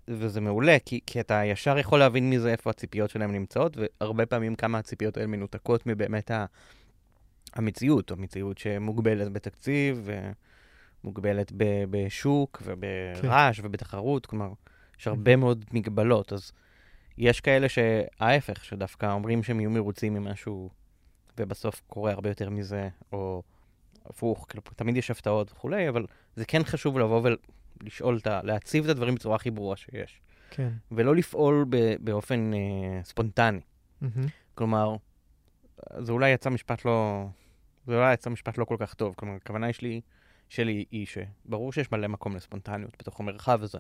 [0.09, 4.55] וזה מעולה, כי, כי אתה ישר יכול להבין מזה איפה הציפיות שלהם נמצאות, והרבה פעמים
[4.55, 6.45] כמה הציפיות האלה מנותקות מבאמת ה,
[7.55, 10.09] המציאות, המציאות שמוגבלת בתקציב,
[11.05, 13.67] ומוגבלת ב, בשוק, וברעש, כן.
[13.67, 14.53] ובתחרות, כלומר,
[15.01, 16.53] יש הרבה מאוד מגבלות, אז
[17.19, 20.71] יש כאלה שההפך, שדווקא אומרים שהם יהיו מרוצים ממשהו,
[21.39, 23.43] ובסוף קורה הרבה יותר מזה, או...
[24.07, 27.31] הפוך, כאילו, תמיד יש הפתעות וכולי, אבל זה כן חשוב לבוא
[27.81, 28.41] ולשאול, את ה...
[28.43, 30.21] להציב את הדברים בצורה הכי ברורה שיש.
[30.51, 30.69] כן.
[30.93, 31.77] ולא לפעול ב...
[32.01, 33.61] באופן אה, ספונטני.
[34.03, 34.07] Mm-hmm.
[34.55, 34.97] כלומר,
[35.99, 37.27] זה אולי יצא משפט לא...
[37.87, 39.15] זה אולי יצא משפט לא כל כך טוב.
[39.17, 40.01] כלומר, הכוונה שלי,
[40.49, 43.79] שלי היא שברור שיש מלא מקום לספונטניות בתוך המרחב הזה,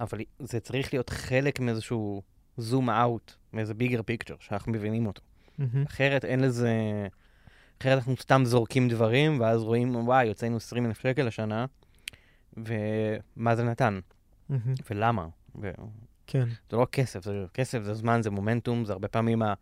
[0.00, 2.22] אבל זה צריך להיות חלק מאיזשהו
[2.56, 5.22] זום אאוט, מאיזה ביגר פיקצ'ר, שאנחנו מבינים אותו.
[5.60, 5.86] Mm-hmm.
[5.86, 6.72] אחרת אין לזה...
[7.80, 11.66] אחרת אנחנו סתם זורקים דברים, ואז רואים, וואי, יוצאנו 20 אלף שקל לשנה,
[12.56, 14.00] ומה זה נתן?
[14.50, 14.54] Mm-hmm.
[14.90, 15.26] ולמה?
[15.60, 15.70] ו...
[16.26, 16.48] כן.
[16.70, 19.54] זה לא כסף, זה כסף, זה זמן, זה מומנטום, זה הרבה פעמים, ה...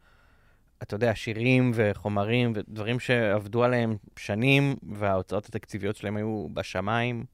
[0.82, 7.24] אתה יודע, שירים וחומרים ודברים שעבדו עליהם שנים, וההוצאות התקציביות שלהם היו בשמיים,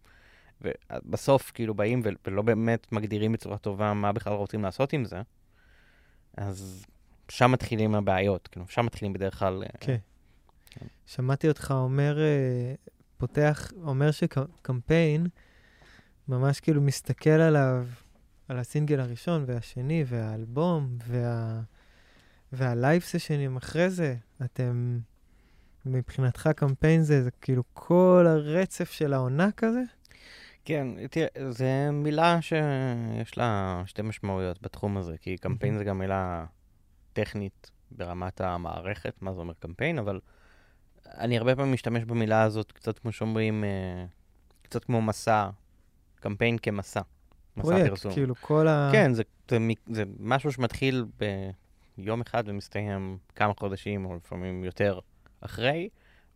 [0.63, 5.23] ובסוף כאילו באים ולא באמת מגדירים בצורה טובה מה בכלל רוצים לעשות עם זה,
[6.37, 6.87] אז
[7.29, 9.63] שם מתחילים הבעיות, כאילו, שם מתחילים בדרך כלל...
[9.81, 9.95] כן.
[9.95, 10.12] Okay.
[11.07, 12.75] שמעתי אותך אומר, אה,
[13.19, 15.27] פותח, אומר שקמפיין,
[16.29, 17.87] ממש כאילו מסתכל עליו,
[18.49, 21.61] על הסינגל הראשון והשני והאלבום וה...
[22.53, 24.99] והלייב סשנים אחרי זה, אתם,
[25.87, 29.83] מבחינתך קמפיין זה, זה כאילו כל הרצף של העונה כזה?
[30.65, 36.45] כן, תראה, זו מילה שיש לה שתי משמעויות בתחום הזה, כי קמפיין זה גם מילה
[37.13, 40.21] טכנית ברמת המערכת, מה זה אומר קמפיין, אבל
[41.19, 44.05] אני הרבה פעמים משתמש במילה הזאת, קצת כמו שאומרים, אה,
[44.63, 45.51] קצת כמו מסע,
[46.21, 47.01] קמפיין כמסע.
[47.61, 48.07] פרויקט.
[48.13, 48.89] כאילו כל ה...
[48.93, 51.05] כן, זה, זה, זה משהו שמתחיל
[51.99, 54.99] ביום אחד ומסתיים כמה חודשים, או לפעמים יותר
[55.41, 55.89] אחרי,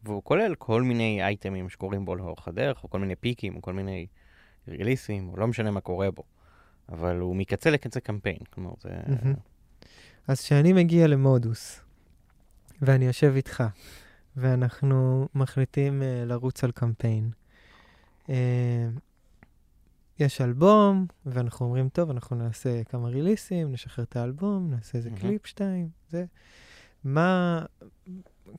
[0.02, 3.72] והוא כולל כל מיני אייטמים שקורים בו לאורך הדרך, או כל מיני פיקים, או כל
[3.72, 4.06] מיני
[4.68, 6.22] ריליסים, או לא משנה מה קורה בו.
[6.88, 8.88] אבל הוא מקצה לקצה קמפיין, כלומר זה...
[10.28, 11.80] אז כשאני מגיע למודוס,
[12.82, 13.64] ואני יושב איתך,
[14.36, 17.30] ואנחנו מחליטים uh, לרוץ על קמפיין.
[18.26, 18.30] Uh,
[20.18, 25.20] יש אלבום, ואנחנו אומרים, טוב, אנחנו נעשה כמה ריליסים, נשחרר את האלבום, נעשה איזה mm-hmm.
[25.20, 26.24] קליפ שתיים, זה.
[27.04, 27.62] מה,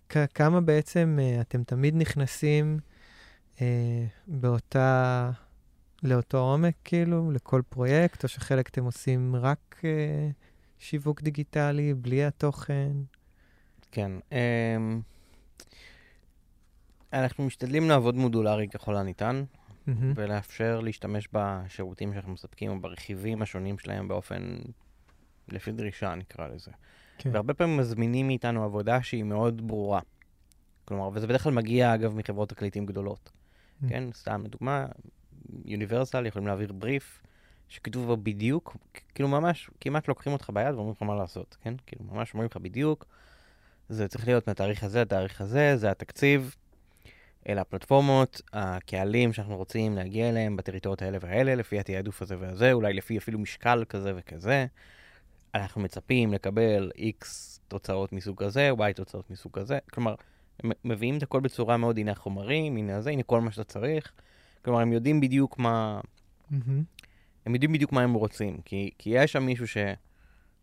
[0.09, 2.79] כ- כמה בעצם uh, אתם תמיד נכנסים
[3.55, 3.59] uh,
[4.27, 5.31] באותה,
[6.03, 9.83] לאותו עומק, כאילו, לכל פרויקט, או שחלק אתם עושים רק uh,
[10.79, 12.91] שיווק דיגיטלי, בלי התוכן?
[13.91, 14.11] כן.
[14.29, 15.16] Um...
[17.13, 19.91] אנחנו משתדלים לעבוד מודולרי ככל הניתן, mm-hmm.
[20.15, 24.57] ולאפשר להשתמש בשירותים שאנחנו מספקים, או ברכיבים השונים שלהם באופן,
[25.47, 26.71] לפי דרישה נקרא לזה.
[27.17, 27.29] כן.
[27.33, 30.01] והרבה פעמים מזמינים מאיתנו עבודה שהיא מאוד ברורה.
[30.85, 33.29] כלומר, וזה בדרך כלל מגיע, אגב, מחברות תקליטים גדולות.
[33.29, 33.89] Mm-hmm.
[33.89, 34.85] כן, סתם לדוגמה,
[35.65, 37.21] יוניברסל יכולים להעביר בריף
[37.67, 38.77] שכתוב בו בדיוק,
[39.15, 41.73] כאילו ממש, כמעט לוקחים אותך ביד ואומרים לך מה לעשות, כן?
[41.85, 43.05] כאילו ממש אומרים לך בדיוק,
[43.89, 46.55] זה צריך להיות מהתאריך הזה לתאריך הזה, זה התקציב,
[47.49, 52.93] אלה הפלטפורמות, הקהלים שאנחנו רוצים להגיע אליהם בטריטוריות האלה והאלה, לפי התעדוף הזה והזה, אולי
[52.93, 54.65] לפי אפילו משקל כזה וכזה.
[55.55, 57.25] אנחנו מצפים לקבל X
[57.67, 59.79] תוצאות מסוג כזה, Y תוצאות מסוג כזה.
[59.91, 60.15] כלומר,
[60.63, 64.11] הם מביאים את הכל בצורה מאוד, הנה החומרים, הנה זה, הנה כל מה שאתה צריך.
[64.65, 65.99] כלומר, הם יודעים בדיוק מה...
[67.45, 68.57] הם יודעים בדיוק מה הם רוצים.
[68.65, 69.67] כי, כי יש שם מישהו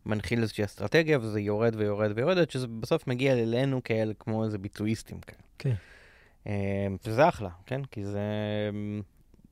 [0.05, 4.59] שמנחיל איזושהי אסטרטגיה, וזה יורד ויורד ויורד, עד שזה בסוף מגיע אלינו כאלה כמו איזה
[4.59, 5.43] ביצועיסטים כאלה.
[5.59, 5.75] כן.
[6.47, 7.85] אמ, וזה אחלה, כן?
[7.85, 8.21] כי זה,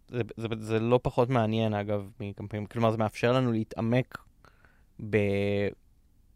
[0.09, 2.67] זה, זה, זה לא פחות מעניין, אגב, מקמפיינים.
[2.67, 4.19] כלומר, זה מאפשר לנו להתעמק
[5.11, 5.17] ב,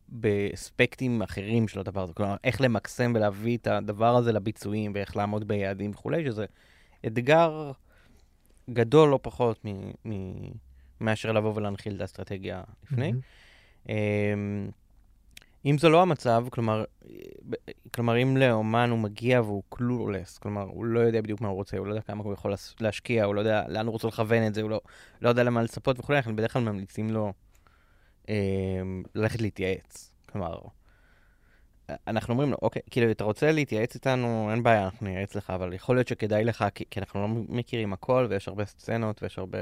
[0.08, 2.12] באספקטים אחרים של הדבר הזה.
[2.12, 6.44] כלומר, איך למקסם ולהביא את הדבר הזה לביצועים, ואיך לעמוד ביעדים וכולי, שזה
[7.06, 7.72] אתגר
[8.70, 10.12] גדול לא פחות מ, מ,
[11.00, 13.12] מאשר לבוא ולהנחיל את האסטרטגיה לפני.
[13.12, 13.45] Mm-hmm.
[15.66, 16.84] אם זה לא המצב, כלומר,
[17.94, 21.78] כלומר, אם לאומן הוא מגיע והוא קלולס, כלומר, הוא לא יודע בדיוק מה הוא רוצה,
[21.78, 24.54] הוא לא יודע כמה הוא יכול להשקיע, הוא לא יודע לאן הוא רוצה לכוון את
[24.54, 24.80] זה, הוא לא,
[25.20, 27.32] לא יודע למה לצפות וכולי, אנחנו בדרך כלל ממליצים לו
[28.28, 28.34] אה,
[29.14, 30.12] ללכת להתייעץ.
[30.32, 30.58] כלומר,
[32.06, 35.72] אנחנו אומרים לו, אוקיי, כאילו, אתה רוצה להתייעץ איתנו, אין בעיה, אנחנו נייעץ לך, אבל
[35.72, 39.58] יכול להיות שכדאי לך, כי, כי אנחנו לא מכירים הכל, ויש הרבה סצנות, ויש הרבה,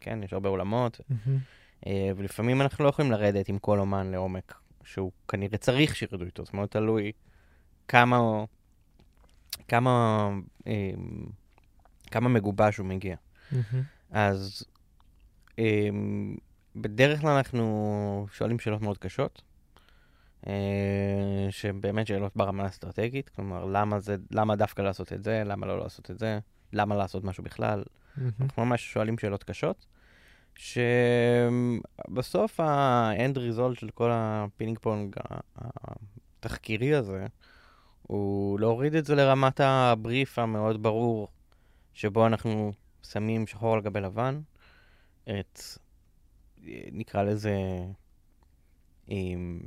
[0.00, 1.30] כן, יש הרבה עולמות, mm-hmm.
[1.86, 4.54] אה, ולפעמים אנחנו לא יכולים לרדת עם כל אומן לעומק.
[4.84, 7.12] שהוא כנראה צריך שירדו איתו, זאת אומרת, תלוי
[7.88, 8.44] כמה,
[9.68, 10.28] כמה,
[10.66, 10.90] אה,
[12.10, 13.16] כמה מגובש הוא מגיע.
[13.16, 13.76] Mm-hmm.
[14.10, 14.64] אז
[15.58, 15.88] אה,
[16.76, 19.42] בדרך כלל אנחנו שואלים שאלות מאוד קשות,
[20.46, 25.66] אה, שהן באמת שאלות ברמה האסטרטגית, כלומר, למה, זה, למה דווקא לעשות את זה, למה
[25.66, 26.38] לא לעשות את זה,
[26.72, 27.82] למה לעשות משהו בכלל.
[27.82, 28.20] Mm-hmm.
[28.40, 29.86] אנחנו ממש שואלים שאלות קשות.
[30.54, 35.16] שבסוף ה end result של כל הפינג פונג
[35.56, 37.26] התחקירי הזה,
[38.02, 41.28] הוא להוריד את זה לרמת הבריף המאוד ברור,
[41.94, 44.40] שבו אנחנו שמים שחור על גבי לבן,
[45.24, 45.60] את,
[46.92, 47.56] נקרא לזה,
[49.06, 49.60] עם,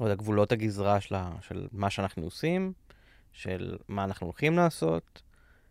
[0.00, 2.72] לא יודע, גבולות הגזרה של, של מה שאנחנו עושים,
[3.32, 5.22] של מה אנחנו הולכים לעשות,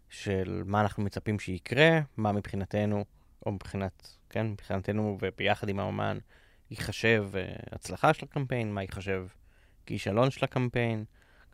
[0.10, 3.06] של מה אנחנו מצפים שיקרה, מה מבחינתנו
[3.46, 6.18] או מבחינת, כן, מבחינתנו וביחד עם האומן,
[6.72, 9.28] ייחשב uh, הצלחה של הקמפיין, מה ייחשב
[9.86, 11.06] כישלון של הקמפיין.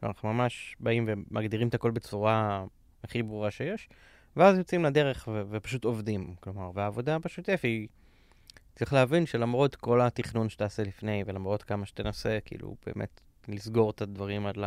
[0.04, 2.66] אנחנו ממש באים ומגדירים את הכל בצורה
[3.04, 3.90] הכי ברורה שיש,
[4.36, 6.36] ואז יוצאים לדרך ו- ופשוט עובדים.
[6.40, 7.88] כלומר, והעבודה בשוטף היא...
[8.76, 14.46] צריך להבין שלמרות כל התכנון שתעשה לפני, ולמרות כמה שתנסה, כאילו, באמת לסגור את הדברים
[14.46, 14.58] עד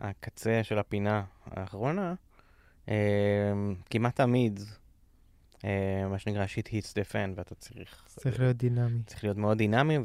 [0.00, 2.14] לקצה של הפינה האחרונה,
[2.88, 3.52] אה,
[3.90, 4.60] כמעט תמיד
[6.10, 8.04] מה שנקרא שיט היטס דה פן, ואתה צריך...
[8.06, 9.02] צריך להיות דינמי.
[9.06, 9.98] צריך להיות מאוד דינמי,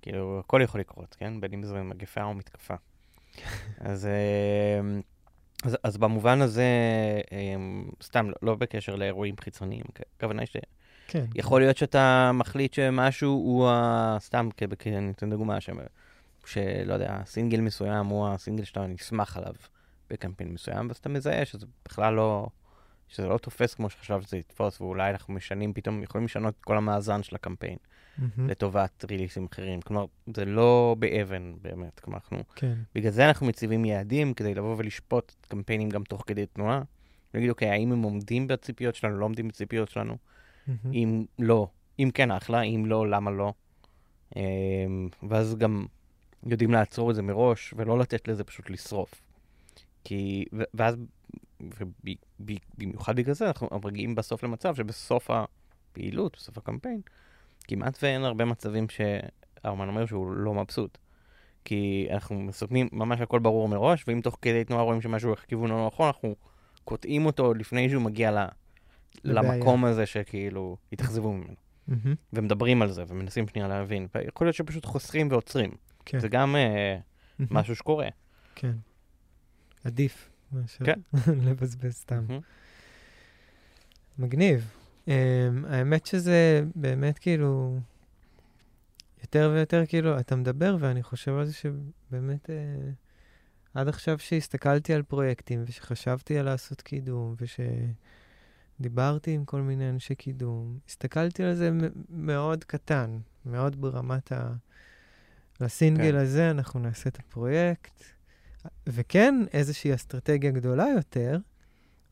[0.00, 1.40] וכאילו, הכל יכול לקרות, כן?
[1.40, 2.74] בין אם זה מגפה או מתקפה.
[3.80, 4.80] אז, אה,
[5.64, 6.66] אז, אז במובן הזה,
[7.32, 7.54] אה,
[8.02, 9.84] סתם, לא, לא בקשר לאירועים חיצוניים,
[10.16, 10.56] הכוונה היא ש...
[11.08, 11.24] כן.
[11.34, 14.16] יכול להיות שאתה מחליט שמשהו הוא, ה...
[14.20, 14.48] סתם,
[14.86, 15.70] אני אתן דוגמה, ש...
[16.46, 19.52] שלא יודע, סינגל מסוים הוא הסינגל שאתה נסמך עליו
[20.10, 22.48] בקמפיין מסוים, ואז אתה מזהה שזה בכלל לא...
[23.08, 26.76] שזה לא תופס כמו שחשב שזה יתפוס, ואולי אנחנו משנים, פתאום יכולים לשנות את כל
[26.76, 28.22] המאזן של הקמפיין mm-hmm.
[28.48, 29.80] לטובת ריליסים אחרים.
[29.80, 32.00] כלומר, זה לא באבן באמת.
[32.00, 32.38] כלומר, אנחנו...
[32.54, 32.74] כן.
[32.94, 36.82] בגלל זה אנחנו מציבים יעדים, כדי לבוא ולשפוט קמפיינים גם תוך כדי תנועה.
[37.34, 40.16] להגיד, אוקיי, האם הם עומדים בציפיות שלנו, לא עומדים בציפיות שלנו?
[40.16, 40.88] Mm-hmm.
[40.92, 41.68] אם לא,
[41.98, 43.52] אם כן, אחלה, אם לא, למה לא?
[44.36, 45.86] אמ, ואז גם
[46.46, 49.14] יודעים לעצור את זה מראש, ולא לתת לזה פשוט לשרוף.
[50.04, 50.44] כי,
[50.74, 50.96] ואז
[52.40, 57.00] ובמיוחד בגלל זה אנחנו מגיעים בסוף למצב שבסוף הפעילות, בסוף הקמפיין,
[57.64, 60.98] כמעט ואין הרבה מצבים שהאומן אומר שהוא לא מבסוט.
[61.64, 65.70] כי אנחנו מסוכמים, ממש הכל ברור מראש, ואם תוך כדי תנועה רואים שמשהו הולך לכיוון
[65.70, 66.34] לא נכון, אנחנו
[66.84, 68.48] קוטעים אותו לפני שהוא מגיע ל...
[69.24, 71.54] למקום הזה שכאילו התאכזבו ממנו.
[71.88, 72.16] Mm-hmm.
[72.32, 74.06] ומדברים על זה, ומנסים שנייה להבין.
[74.14, 75.70] ויכול להיות שפשוט חוסכים ועוצרים.
[76.04, 76.18] כן.
[76.18, 77.44] זה גם uh, mm-hmm.
[77.50, 78.08] משהו שקורה.
[78.54, 78.72] כן.
[79.84, 80.30] עדיף.
[80.52, 81.00] מאשר כן.
[81.46, 82.26] לבזבז סתם.
[84.18, 84.70] מגניב.
[85.06, 85.10] Um,
[85.68, 87.78] האמת שזה באמת כאילו,
[89.22, 92.52] יותר ויותר כאילו, אתה מדבר ואני חושב על זה שבאמת, uh,
[93.74, 97.34] עד עכשיו שהסתכלתי על פרויקטים ושחשבתי על לעשות קידום
[98.78, 101.70] ושדיברתי עם כל מיני אנשי קידום, הסתכלתי על זה
[102.10, 104.52] מאוד קטן, מאוד ברמת ה...
[105.60, 106.16] לסינגל כן.
[106.16, 108.17] הזה אנחנו נעשה את הפרויקט.
[108.86, 111.38] וכן איזושהי אסטרטגיה גדולה יותר,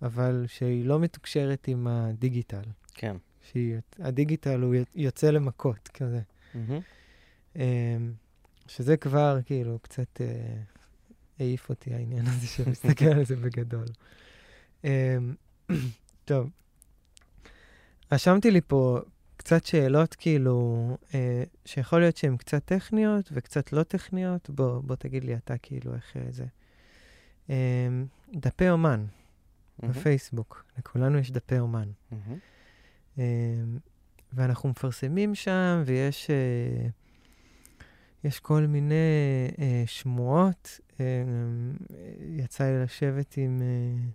[0.02, 2.62] אבל שהיא לא מתוקשרת עם הדיגיטל.
[2.94, 3.16] כן.
[3.42, 6.20] שהדיגיטל הוא יוצא למכות כזה.
[6.54, 7.58] Mm-hmm.
[8.66, 10.26] שזה כבר כאילו קצת אה,
[11.38, 13.86] העיף אותי העניין הזה שמסתכל על זה בגדול.
[14.84, 15.34] אמ,
[16.24, 16.50] טוב,
[18.12, 19.00] רשמתי לי פה
[19.46, 24.50] קצת שאלות כאילו, אה, שיכול להיות שהן קצת טכניות וקצת לא טכניות.
[24.50, 26.44] בוא, בוא תגיד לי אתה כאילו איך אה, זה.
[27.50, 27.88] אה,
[28.32, 29.06] דפי אומן
[29.78, 31.88] מהמם, בפייסבוק, לכולנו יש דפי אומן.
[32.10, 32.38] מהמם.
[33.18, 33.24] אה,
[34.32, 36.88] ואנחנו מפרסמים שם, ויש אה,
[38.24, 38.94] יש כל מיני
[39.58, 40.80] אה, שמועות.
[41.00, 41.04] אה,
[42.20, 44.10] יצא לי לשבת עם אה, אה,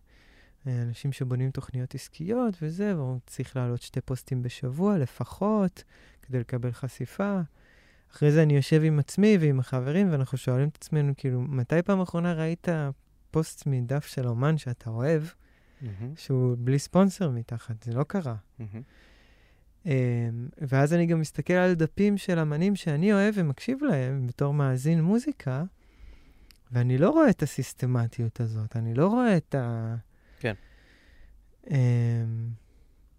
[0.68, 5.84] אנשים שבונים תוכניות עסקיות וזה, והוא צריך להעלות שתי פוסטים בשבוע לפחות,
[6.22, 7.40] כדי לקבל חשיפה.
[8.12, 12.02] אחרי זה אני יושב עם עצמי ועם החברים, ואנחנו שואלים את עצמנו, כאילו, מתי פעם
[12.02, 12.68] אחרונה ראית
[13.32, 15.24] פוסט מדף של אומן שאתה אוהב,
[15.82, 17.84] מהמם, שהוא בלי ספונסר מתחת?
[17.84, 18.36] זה לא קרה.
[19.86, 19.90] Um,
[20.58, 25.64] ואז אני גם מסתכל על דפים של אמנים שאני אוהב ומקשיב להם בתור מאזין מוזיקה,
[26.72, 29.96] ואני לא רואה את הסיסטמטיות הזאת, אני לא רואה את ה...
[31.66, 31.72] Um,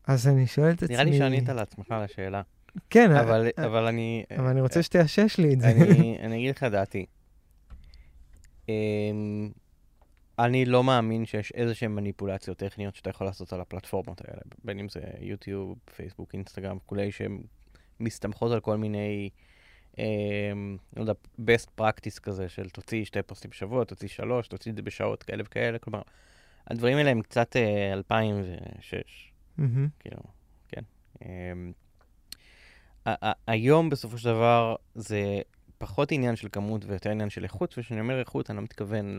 [0.07, 0.95] אז אני שואל את עצמי...
[0.95, 2.43] נראה לי שענית לעצמך על השאלה,
[2.91, 4.25] כן, אבל אה, אבל אני...
[4.39, 5.69] אבל אני רוצה שתאשש לי את זה.
[5.71, 7.07] אני אני אגיד לך דעתי.
[8.69, 9.51] אמ,
[10.39, 14.79] אני לא מאמין שיש איזה שהן מניפולציות טכניות שאתה יכול לעשות על הפלטפורמות האלה, בין
[14.79, 17.43] אם זה יוטיוב, פייסבוק, אינסטגרם, כולי, שהן
[18.01, 19.31] מסתמכות על כל מיני,
[19.99, 24.77] אמ, לא יודע, best practice כזה של תוציא שתי פוסטים בשבוע, תוציא שלוש, תוציא את
[24.77, 26.03] זה בשעות כאלה וכאלה, כלומר,
[26.67, 29.33] הדברים האלה הם קצת אה, 2006.
[29.59, 30.17] מהמם, כאילו,
[30.69, 30.83] כן.
[31.23, 31.73] אמ,
[33.47, 35.41] היום בסופו של דבר זה
[35.79, 39.19] פחות עניין של כמות ויותר עניין של איכות, וכשאני אומר איכות אני לא מתכוון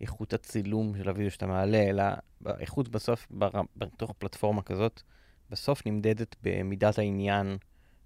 [0.00, 2.04] לאיכות הצילום של הוידאו שאתה מעלה, אלא
[2.46, 3.28] האיכות בסוף,
[3.76, 5.02] בתוך פלטפורמה כזאת,
[5.50, 7.56] בסוף נמדדת במידת העניין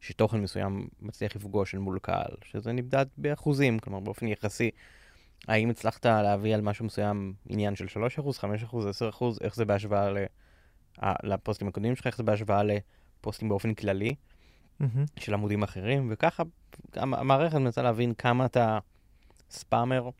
[0.00, 4.70] שתוכן מסוים מצליח לפגוש אל מול קהל, שזה נמדד באחוזים, כלומר באופן יחסי.
[5.48, 7.88] האם הצלחת להביא על משהו מסוים עניין של 3%,
[8.38, 8.42] 5%,
[9.20, 10.16] 10%, איך זה בהשוואה ל...
[11.22, 14.14] לפוסטים הקודמים שלך, איך זה בהשוואה לפוסטים באופן כללי
[14.80, 16.42] מהמם, של עמודים אחרים, וככה
[16.96, 18.78] המערכת מנסה להבין כמה אתה
[19.50, 20.10] ספאמר, אה,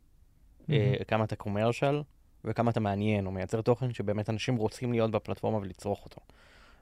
[0.69, 1.05] מהמם.
[1.09, 2.03] כמה אתה קומרשל,
[2.45, 6.21] וכמה אתה מעניין, או מייצר תוכן שבאמת אנשים רוצים להיות בפלטפורמה ולצרוך אותו.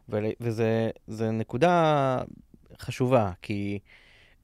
[0.08, 2.18] ול- וזה זה נקודה
[2.78, 3.78] חשובה, כי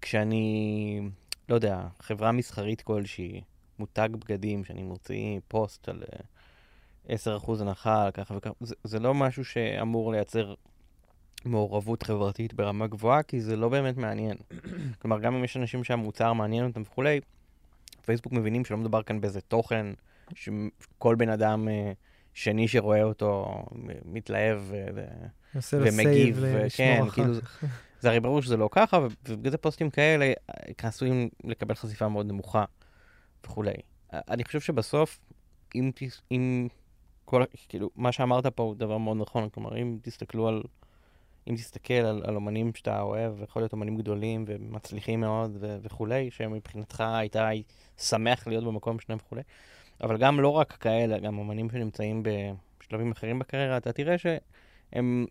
[0.00, 1.00] כשאני,
[1.48, 3.40] לא יודע, חברה מסחרית כלשהי,
[3.80, 6.02] מותג בגדים, שאני מוציא פוסט על
[7.08, 10.54] אה, 10% הנחה, ככה וככה, זה, זה לא משהו שאמור לייצר
[11.44, 14.36] מעורבות חברתית ברמה גבוהה, כי זה לא באמת מעניין.
[15.00, 17.20] כלומר, גם אם יש אנשים שהמוצר מעניין אותם וכולי,
[18.04, 19.86] פייסבוק מבינים שלא מדובר כאן באיזה תוכן
[20.34, 21.92] שכל בן אדם אה,
[22.34, 23.62] שני שרואה אותו
[24.04, 24.86] מתלהב ו-
[25.72, 27.40] ומגיב, ו- כן, כאילו זה-.
[28.00, 32.26] זה הרי ברור שזה לא ככה, ובגלל זה פוסטים כאלה אה, עשויים לקבל חשיפה מאוד
[32.26, 32.64] נמוכה
[33.44, 33.74] וכולי.
[34.14, 35.18] אה, אני חושב שבסוף,
[35.74, 35.90] אם,
[36.32, 36.68] אם
[37.24, 40.62] כל, כאילו, מה שאמרת פה הוא דבר מאוד נכון, כלומר, אם תסתכלו על,
[41.48, 46.30] אם תסתכל על, על אומנים שאתה אוהב, יכול להיות אומנים גדולים ומצליחים מאוד ו- וכולי,
[46.30, 47.48] שמבחינתך הייתה
[47.98, 49.42] שמח להיות במקום שלהם וכולי,
[50.02, 52.22] אבל גם לא רק כאלה, גם אומנים שנמצאים
[52.80, 55.26] בשלבים אחרים בקריירה, אתה תראה שהם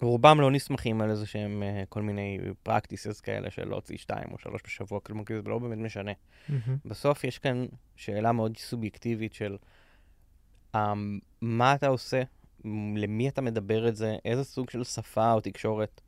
[0.00, 4.38] רובם לא נסמכים על איזה שהם uh, כל מיני practices כאלה של להוציא שתיים או
[4.38, 6.12] שלוש בשבוע, כלומר, כי זה לא באמת משנה.
[6.48, 9.56] מהמם, בסוף יש כאן שאלה מאוד סובייקטיבית של
[10.76, 10.78] um,
[11.40, 12.22] מה אתה עושה,
[12.96, 16.00] למי אתה מדבר את זה, איזה סוג של שפה או תקשורת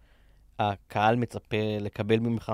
[0.59, 2.53] הקהל מצפה לקבל ממך.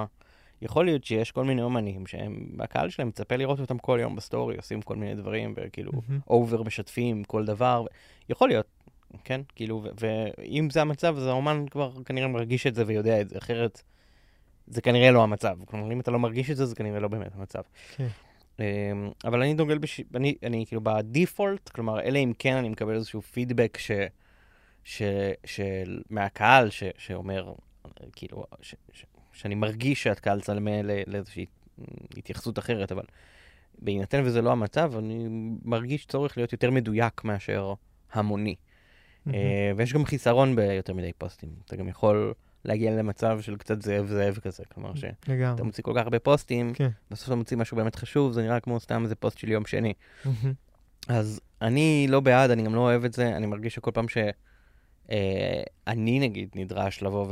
[0.62, 4.56] יכול להיות שיש כל מיני אומנים שהם, הקהל שלהם מצפה לראות אותם כל יום בסטורי,
[4.56, 5.92] עושים כל מיני דברים, וכאילו.
[6.28, 7.84] over משתפים כל דבר.
[8.28, 8.66] יכול להיות,
[9.24, 9.40] כן?
[9.54, 13.82] כאילו, ואם זה המצב, אז האומן כבר כנראה מרגיש את זה ויודע את זה, אחרת
[14.66, 15.58] זה כנראה לא המצב.
[15.64, 17.62] כלומר, אם אתה לא מרגיש את זה, זה כנראה לא באמת המצב.
[17.96, 18.08] כן.
[18.58, 18.64] אמ,
[19.24, 20.00] אבל אני דוגל בש...
[20.14, 23.90] אני, אני כאילו ב default, כלומר, אלא אם כן אני מקבל איזשהו פידבק ש...
[24.84, 25.02] ש...
[25.44, 26.02] של...
[26.10, 26.82] מהקהל ש...
[26.98, 27.52] שאומר,
[28.12, 28.74] כאילו, ש...
[28.92, 29.04] ש...
[29.32, 30.82] שאני מרגיש שהקהל צלמה.
[31.06, 31.46] לאיזושהי
[32.16, 33.04] התייחסות אחרת, אבל
[33.78, 35.26] בהינתן וזה לא המצב, אני
[35.64, 37.74] מרגיש צורך להיות יותר מדויק מאשר
[38.12, 38.54] המוני.
[39.26, 41.48] אה, ויש גם חיסרון ביותר מדי פוסטים.
[41.64, 45.64] אתה גם יכול להגיע למצב של קצת זאב זאב כזה, כלומר שאתה.
[45.64, 46.88] מוציא כל כך הרבה פוסטים, כן.
[47.10, 49.92] בסוף אתה מוציא משהו באמת חשוב, זה נראה כמו סתם איזה פוסט של יום שני.
[51.08, 56.20] אז אני לא בעד, אני גם לא אוהב את זה, אני מרגיש שכל פעם שאני
[56.20, 57.26] נגיד נדרש לבוא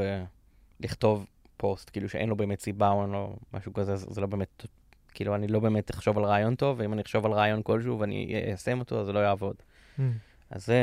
[0.80, 1.26] ולכתוב
[1.56, 4.66] פוסט, כאילו שאין לו באמת סיבה או אין לו משהו כזה, זה לא באמת,
[5.14, 8.42] כאילו אני לא באמת אחשוב על רעיון טוב, ואם אני אחשוב על רעיון כלשהו ואני
[8.46, 9.56] איישם אותו, אז זה לא יעבוד.
[9.98, 10.27] מהמם.
[10.50, 10.80] אז זה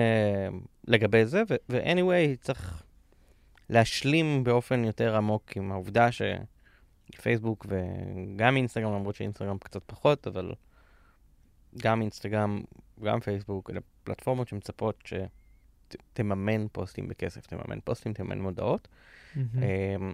[0.87, 2.83] לגבי זה, ו-anyway, צריך
[3.69, 10.53] להשלים באופן יותר עמוק עם העובדה שפייסבוק וגם אינסטגרם, למרות שאינסטגרם קצת פחות, אבל
[11.81, 12.61] גם אינסטגרם,
[13.03, 15.03] גם פייסבוק, אלה פלטפורמות שמצפות
[15.87, 18.87] ת, תממן פוסטים בכסף, תממן פוסטים, תממן מודעות.
[19.37, 20.13] אמ,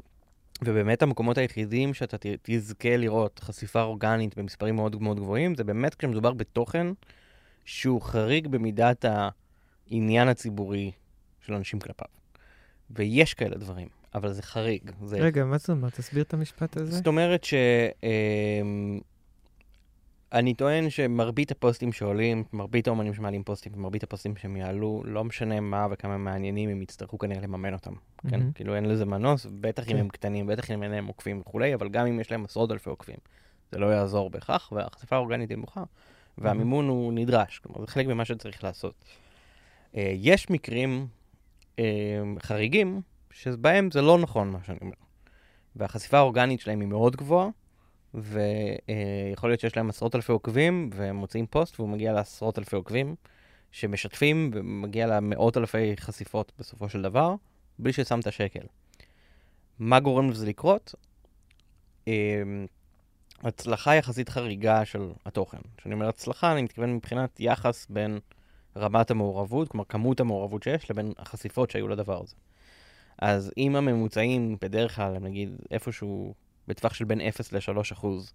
[0.63, 6.33] ובאמת המקומות היחידים שאתה תזכה לראות חשיפה אורגנית במספרים מאוד מאוד גבוהים, זה באמת כשמדובר
[6.33, 6.87] בתוכן
[7.65, 9.05] שהוא חריג במידת
[9.91, 10.91] העניין הציבורי
[11.41, 12.07] של אנשים כלפיו.
[12.89, 14.91] ויש כאלה דברים, אבל זה חריג.
[15.05, 15.17] זה...
[15.17, 15.93] רגע, מה זאת אומרת?
[15.93, 16.91] תסביר את המשפט הזה.
[16.91, 17.53] זאת אומרת ש...
[18.03, 18.99] אמ,
[20.33, 25.59] אני טוען שמרבית הפוסטים שעולים, מרבית האומנים שמעלים פוסטים, מרבית הפוסטים שהם יעלו, לא משנה
[25.59, 27.93] מה וכמה הם מעניינים, הם יצטרכו כנראה לממן אותם.
[28.29, 28.39] כן?
[28.39, 28.51] מהמם.
[28.51, 29.97] כאילו אין לזה מנוס, בטח אם כן.
[29.97, 32.89] הם קטנים, בטח אם אין להם עוקבים וכולי, אבל גם אם יש להם עשרות אלפי
[32.89, 33.17] עוקבים,
[33.71, 35.83] זה לא יעזור בהכרח, והחשיפה האורגנית היא נמוכה,
[36.37, 38.93] והמימון הוא נדרש, כלומר זה חלק ממה שצריך לעשות.
[39.95, 41.07] אה, יש מקרים
[41.79, 41.83] אה,
[42.39, 44.93] חריגים, שבהם זה לא נכון מה שאני אומר.
[45.75, 47.49] והחשיפה האורגנית שלהם היא מאוד גבוהה,
[48.13, 53.15] ויכול להיות שיש להם עשרות אלפי עוקבים, והם מוציאים פוסט והוא מגיע לעשרות אלפי עוקבים,
[53.71, 57.35] שמשתפים ומגיע למאות אלפי חשיפות בסופו של דבר,
[57.79, 58.65] בלי ששמת שקל.
[59.79, 60.95] מה גורם לזה לקרות?
[62.07, 62.65] אמ,
[63.43, 65.57] הצלחה יחסית חריגה של התוכן.
[65.77, 68.19] כשאני אומר הצלחה, אני מתכוון מבחינת יחס בין
[68.77, 72.35] רמת המעורבות, כלומר כמות המעורבות שיש, לבין החשיפות שהיו לדבר הזה.
[73.21, 76.33] אז אם הממוצעים בדרך כלל הם נגיד איפשהו
[76.67, 78.33] בטווח של בין 0 ל-3 אחוז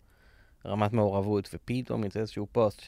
[0.67, 2.83] רמת מעורבות, ופתאום יוצא איזשהו פוסט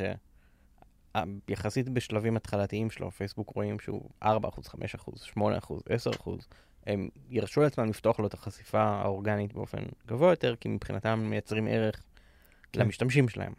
[1.48, 6.48] שיחסית בשלבים התחלתיים שלו, פייסבוק רואים שהוא 4 אחוז, 5 אחוז, 8 אחוז, 10 אחוז,
[6.86, 12.02] הם ירשו לעצמם לפתוח לו את החשיפה האורגנית באופן גבוה יותר, כי מבחינתם מייצרים ערך
[12.72, 12.80] כן.
[12.80, 13.52] למשתמשים שלהם,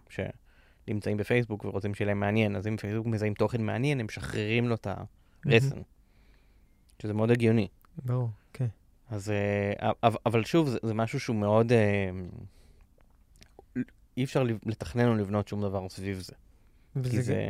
[0.89, 4.75] שנמצאים בפייסבוק ורוצים שיהיה להם מעניין, אז אם פייסבוק מזהים תוכן מעניין, הם משחררים לו
[4.75, 4.87] את
[5.45, 5.81] הרסן,
[7.01, 7.67] שזה מאוד הגיוני.
[8.05, 8.67] ברור, כן.
[9.09, 9.91] אז, אה,
[10.25, 11.71] אבל, שוב, זה, זה משהו שהוא מאוד...
[11.71, 12.09] אה,
[14.17, 16.33] אי אפשר לתכנן או לבנות שום דבר סביב זה.
[16.93, 17.49] כי וזה- זה,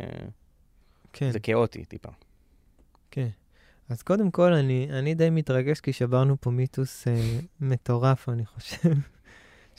[1.14, 1.32] כן.
[1.32, 2.10] זה כאוטי טיפה.
[3.12, 3.28] כן.
[3.90, 8.90] אז קודם כל, אני, אני די מתרגש כי שברנו פה מיתוס אה, מטורף, אני חושב,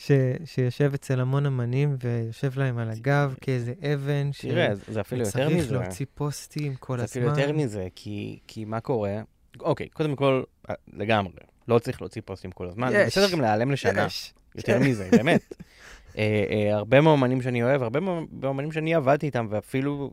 [0.04, 0.10] ש,
[0.44, 5.48] שיושב אצל המון אמנים ויושב להם על הגב כאיזה אבן, תראה, זה, זה אפילו יותר
[5.48, 5.74] מזה.
[5.74, 7.22] להוציא פוסטים כל זה הזמן.
[7.22, 9.20] אפילו יותר מזה, כי, כי מה קורה?
[9.60, 11.32] אוקיי, קודם כל, אה, לגמרי,
[11.68, 12.90] לא צריך להוציא פוסטים כל הזמן.
[12.94, 13.06] יש.
[13.06, 14.06] בסדר גם להיעלם לשנה.
[14.06, 14.34] יש.
[14.54, 15.40] יותר מזה, באמת.
[16.18, 20.10] אה, אה, הרבה מהאומנים שאני אוהב, הרבה מה- מהאומנים שאני עבדתי איתם, ואפילו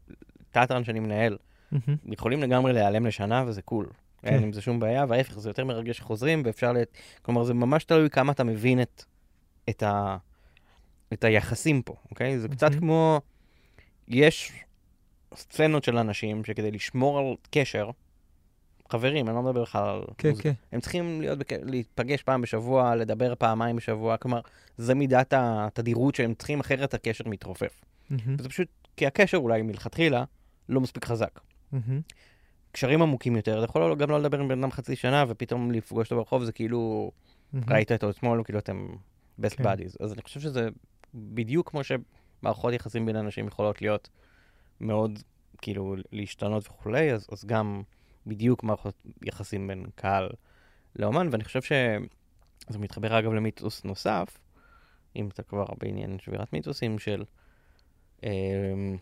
[0.52, 1.38] תיאטרן שאני מנהל.
[2.06, 3.86] יכולים לגמרי להיעלם לשנה, וזה קול.
[4.22, 4.28] כן.
[4.34, 6.78] אין עם זה שום בעיה, וההפך, זה יותר מרגש שחוזרים, ואפשר ל...
[7.22, 9.04] כלומר, זה ממש תלוי כמה אתה מבין את,
[9.70, 10.18] את, ה...
[11.14, 12.40] את היחסים פה, אוקיי?
[12.40, 12.80] זה קצת מהמם.
[12.80, 13.22] כמו...
[14.08, 14.52] יש
[15.36, 17.90] סצנות של אנשים שכדי לשמור על קשר,
[18.90, 20.04] חברים, אני לא מדבר בכלל על...
[20.18, 20.50] כן, מוזיקה.
[20.50, 20.56] כן.
[20.72, 21.52] הם צריכים להיות בק...
[21.54, 24.42] להיפגש פעם בשבוע, לדבר פעמיים בשבוע, כלומר,
[24.78, 27.82] זה מידת התדירות שהם צריכים, אחרת הקשר מתרופף.
[28.10, 28.36] מהמם.
[28.40, 30.24] וזה פשוט, כי הקשר אולי מלכתחילה
[30.70, 31.40] לא מספיק חזק.
[31.72, 32.02] מהמם.
[32.72, 36.08] קשרים עמוקים יותר, אתה יכול גם לא לדבר עם בן אדם חצי שנה, ופתאום לפגוש
[36.08, 37.12] אותו ברחוב, זה כאילו,
[37.54, 37.66] מהמם.
[37.70, 38.88] ראית אותו אתמול, כאילו אתם
[39.42, 39.64] best כן.
[39.64, 39.96] buddies.
[40.00, 40.70] אז אני חושב שזה
[41.14, 44.10] בדיוק כמו שמערכות יחסים בין אנשים יכולות להיות
[44.80, 45.20] מאוד,
[45.62, 47.84] כאילו, להשתנות וכולי, אז, אז גם
[48.28, 50.30] בדיוק מערכות יחסים בין קהל
[50.96, 54.38] לאומן, ואני חושב שזה מתחבר אגב למיתוס נוסף,
[55.16, 57.24] אם אתה כבר בעניין שבירת מיתוסים של...
[58.24, 58.98] אמ,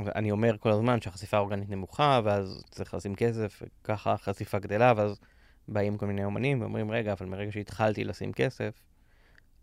[0.00, 5.20] אני אומר כל הזמן שהחשיפה האורגנית נמוכה, ואז צריך לשים כסף, וככה החשיפה גדלה, ואז
[5.68, 8.84] באים כל מיני אומנים ואומרים, רגע, אבל מרגע שהתחלתי לשים כסף,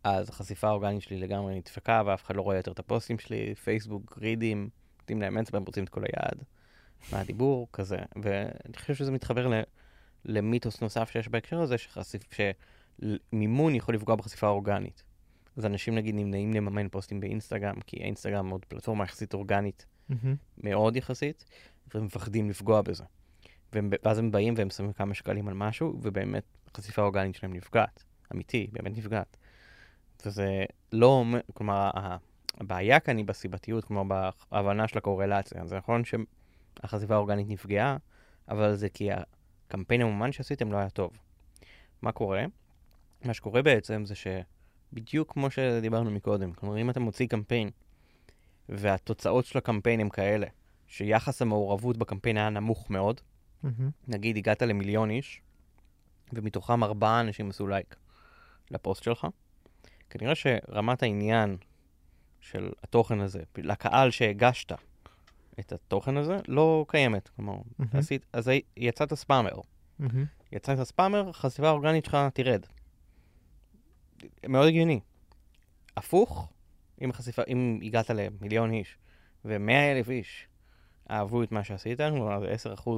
[0.04, 4.18] אז החשיפה האורגנית שלי לגמרי נדפקה, ואף אחד לא רואה יותר את הפוסטים שלי, פייסבוק,
[4.18, 4.70] גרידים,
[5.00, 6.44] נותנים להם אצבע, הם רוצים את כל היד.
[7.12, 7.98] מה הדיבור, כזה.
[8.24, 9.62] ואני חושב שזה מתחבר ל,
[10.26, 15.04] למיתוס נוסף שיש בהקשר הזה, שחשיפ, שמימון יכול לפגוע בחשיפה האורגנית.
[15.58, 20.36] אז אנשים נגיד נמנעים לממן פוסטים באינסטגרם, כי האינסטגרם עוד פלטפורמה יחסית אורגנית מהמם.
[20.58, 21.46] מאוד יחסית,
[21.94, 23.04] והם מפחדים לפגוע בזה.
[23.74, 28.04] והם, ואז הם באים והם שמים כמה שקלים על משהו, ובאמת החשיפה האורגנית שלהם נפגעת.
[28.34, 29.38] אמיתי, באמת נפגעת.
[30.26, 31.90] וזה לא אומר, כלומר,
[32.58, 35.66] הבעיה כאן היא בסיבתיות, כלומר, בהבנה של הקורלציה.
[35.66, 37.98] זה נכון שהחשיפה האורגנית נפגעה,
[38.50, 39.10] אבל זה כי
[39.68, 41.12] הקמפיין המומן שעשיתם לא היה טוב.
[42.02, 42.46] מה קורה?
[43.26, 47.70] מה שקורה בעצם זה שבדיוק כמו שדיברנו מקודם, כלומר, אם אתה מוציא קמפיין,
[48.70, 50.48] והתוצאות של הקמפיין הם כאלה,
[50.88, 53.22] שיחס המעורבות בקמפיין היה נמוך מאוד,
[53.64, 53.90] מהמם.
[54.08, 55.42] נגיד הגעת למיליון איש,
[56.34, 57.96] ומתוכם ארבעה אנשים עשו לייק
[58.72, 59.28] לפוסט שלך,
[60.10, 61.58] כנראה שרמת העניין
[62.42, 64.72] של התוכן הזה, לקהל שהגשת
[65.60, 67.28] את התוכן הזה, לא קיימת.
[67.28, 67.90] כלומר, מהמם.
[67.94, 69.52] עשית, אז יצאת ספאמר.
[70.00, 70.26] מהמם.
[70.52, 72.66] יצאת ספאמר, החשיפה האורגנית שלך תרד.
[74.48, 75.00] מאוד הגיוני.
[75.98, 76.54] הפוך,
[77.02, 78.98] אם, החשיפה, אם הגעת למיליון איש
[79.46, 80.48] ומאה אלף איש
[81.12, 82.90] אהבו את מה שעשית, כלומר זה 10%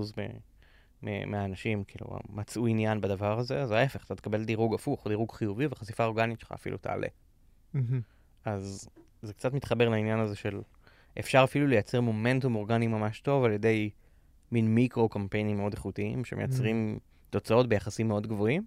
[1.02, 6.06] מהאנשים כאילו מצאו עניין בדבר הזה, אז ההפך, אתה תקבל דירוג הפוך, דירוג חיובי, וחשיפה
[6.06, 7.08] אורגנית שלך אפילו תעלה.
[8.46, 8.90] אז
[9.22, 10.62] זה קצת מתחבר לעניין הזה של
[11.20, 13.90] אפשר אפילו לייצר מומנטום אורגני ממש טוב על ידי
[14.52, 17.30] מין מיקרו קמפיינים מאוד איכותיים, שמייצרים mm.
[17.30, 18.64] תוצאות ביחסים מאוד גבוהים,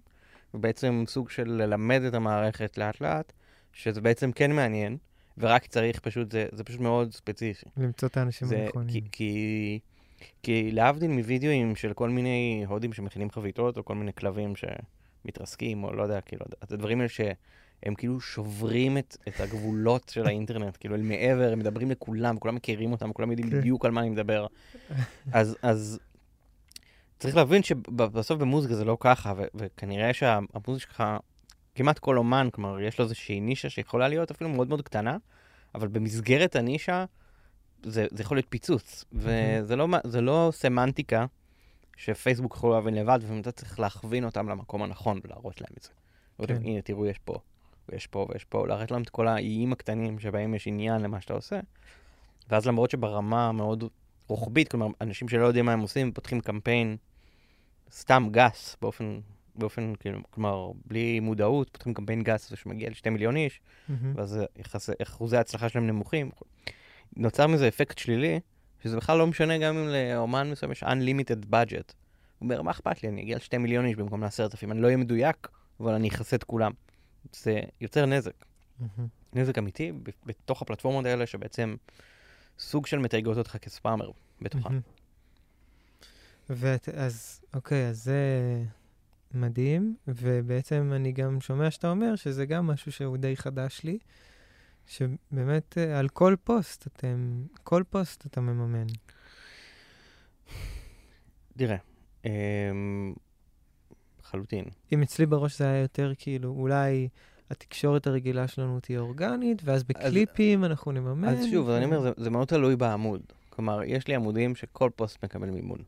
[0.53, 3.33] ובעצם סוג של ללמד את המערכת לאט לאט,
[3.73, 4.97] שזה בעצם כן מעניין,
[5.37, 7.65] ורק צריך פשוט, זה, זה פשוט מאוד ספציפי.
[7.77, 8.89] למצוא את האנשים הנכונים.
[8.89, 9.79] כי, כי,
[10.43, 15.93] כי להבדיל מווידאוים של כל מיני הודים שמכינים חביתות, או כל מיני כלבים שמתרסקים, או
[15.93, 20.95] לא יודע, כאילו, את הדברים האלה שהם כאילו שוברים את, את הגבולות של האינטרנט, כאילו,
[20.95, 23.57] אל מעבר, הם מדברים לכולם, כולם מכירים אותם, כולם יודעים כן.
[23.57, 24.47] בדיוק על מה אני מדבר.
[25.31, 25.99] אז, אז
[27.19, 31.03] צריך להבין שבסוף במוזיקה זה לא ככה, ו- וכנראה שהמוזיקה שלך,
[31.75, 35.17] כמעט כל אומן, כלומר, יש לו איזושהי נישה שיכולה להיות אפילו מאוד מאוד קטנה,
[35.75, 37.05] אבל במסגרת הנישה,
[37.83, 39.05] זה, זה יכול להיות פיצוץ.
[39.13, 39.87] וזה לא,
[40.21, 41.25] לא סמנטיקה
[41.97, 45.89] שפייסבוק יכול להבין לבד, ואתה צריך להכווין אותם למקום הנכון ולהראות להם את זה.
[46.47, 46.55] כן.
[46.63, 47.35] הנה, תראו, יש פה,
[47.89, 51.33] ויש פה, ויש פה, להראות להם את כל האיים הקטנים שבהם יש עניין למה שאתה
[51.33, 51.59] עושה.
[52.49, 53.83] ואז למרות שברמה מאוד
[54.27, 56.97] רוחבית, כלומר, אנשים שלא יודעים מה הם עושים, פותחים קמפיין
[57.91, 59.19] סתם גס, באופן,
[59.55, 63.93] באופן, כאילו, כלומר, בלי מודעות, פותחים קמפיין גס שמגיע לשתי מיליון איש, mm-hmm.
[64.15, 64.41] ואז
[65.01, 66.29] אחוזי ההצלחה שלהם נמוכים.
[67.17, 68.39] נוצר מזה אפקט שלילי,
[68.83, 71.93] שזה בכלל לא משנה גם אם לאומן מסוים יש unlimited budget.
[72.39, 74.85] הוא אומר, מה אכפת לי, אני אגיע לשתי מיליון איש במקום לעשרת אלפים, אני לא
[74.85, 75.47] אהיה מדויק,
[75.79, 76.71] אבל אני אכסה את כולם.
[77.33, 78.33] זה יוצר נזק.
[78.81, 79.01] Mm-hmm.
[79.33, 79.91] נזק אמיתי
[80.25, 81.75] בתוך הפלטפורמות האלה, שבעצם
[82.59, 84.11] סוג של מתייגות אותך כספאמר
[84.41, 84.77] בתוכן.
[84.77, 85.03] Mm-hmm.
[86.49, 88.17] ואת, אז, אוקיי, אז זה
[89.33, 93.97] מדהים, ובעצם אני גם שומע שאתה אומר שזה גם משהו שהוא די חדש לי.
[94.87, 98.87] שבאמת אה, על כל פוסט אתם, כל פוסט אתה מממן.
[101.57, 101.77] תראה,
[102.25, 103.13] אמ,
[104.23, 104.65] חלוטין.
[104.91, 107.07] אם אצלי בראש זה היה יותר כאילו, אולי
[107.49, 111.27] התקשורת הרגילה שלנו תהיה אורגנית, ואז בקליפים אז, אנחנו נממן.
[111.27, 111.69] אז שוב.
[111.69, 113.21] אני אומר, זה, זה מאוד תלוי בעמוד.
[113.49, 115.79] כלומר, יש לי עמודים שכל פוסט מקבל מימון.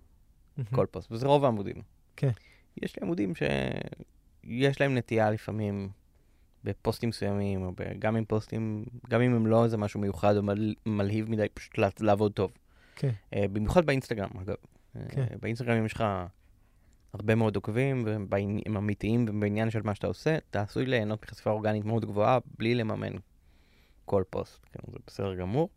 [0.72, 1.76] כל פוסט, וזה רוב העמודים.
[2.16, 2.32] כן.
[2.82, 5.90] יש לי עמודים שיש להם נטייה לפעמים
[6.66, 10.74] בפוסטים מסוימים, או גם עם פוסטים, גם אם הם לא איזה משהו מיוחד או מל,
[10.86, 12.52] מלהיב מדי, פשוט לעבוד טוב.
[12.96, 13.10] כן.
[13.34, 14.56] Uh, במיוחד באינסטגרם, אגב.
[15.10, 15.26] כן.
[15.26, 16.04] Uh, באינסטגרם יש לך
[17.14, 21.86] הרבה מאוד עוקבים, והם אמיתיים ובעניין של מה שאתה עושה, אתה עשוי ליהנות מחשיפה אורגנית
[21.86, 23.14] מאוד גבוהה, בלי לממן
[24.06, 24.66] כל פוסט.
[24.72, 25.70] כן, זה בסדר גמור.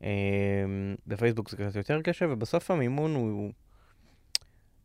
[0.00, 0.04] Uh,
[1.06, 3.52] בפייסבוק זה קצת יותר קשה, ובסוף המימון הוא...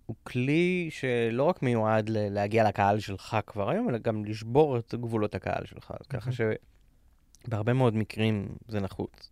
[0.09, 4.95] הוא כלי שלא רק מיועד ל- להגיע לקהל שלך כבר היום, אלא גם לשבור את
[4.95, 5.93] גבולות הקהל שלך.
[5.99, 9.31] אז ככה שבהרבה מאוד מקרים זה נחוץ.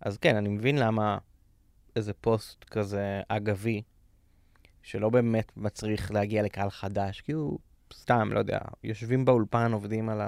[0.00, 1.18] אז כן, אני מבין למה
[1.96, 3.82] איזה פוסט כזה אגבי,
[4.82, 7.58] שלא באמת מצריך להגיע לקהל חדש, כי הוא
[7.94, 10.20] סתם, לא יודע, יושבים באולפן, עובדים על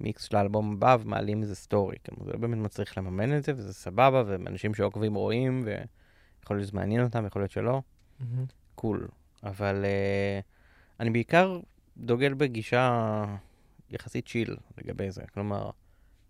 [0.00, 1.96] המיקס של האלבום הבא ומעלים איזה סטורי.
[2.04, 6.68] כאילו, זה לא באמת מצריך לממן את זה, וזה סבבה, ואנשים שעוקבים רואים, ויכול להיות
[6.68, 7.82] שזה מעניין אותם, יכול להיות שלא.
[8.20, 8.65] Mm-hmm.
[8.76, 9.08] cool,
[9.42, 10.44] אבל uh,
[11.00, 11.60] אני בעיקר
[11.96, 13.24] דוגל בגישה
[13.90, 15.22] יחסית chill לגבי זה.
[15.34, 15.70] כלומר,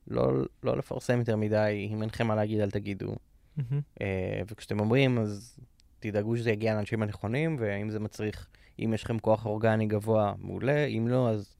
[0.06, 0.32] לא,
[0.62, 3.14] לא לפרסם יותר מדי, אם אינכם מה להגיד, אל תגידו.
[3.58, 3.60] Mm-hmm.
[3.98, 4.02] Uh,
[4.48, 5.58] וכשאתם אומרים, אז
[6.00, 10.84] תדאגו שזה יגיע לאנשים הנכונים, ואם זה מצריך, אם יש לכם כוח אורגני גבוה, מעולה,
[10.84, 11.56] אם לא, אז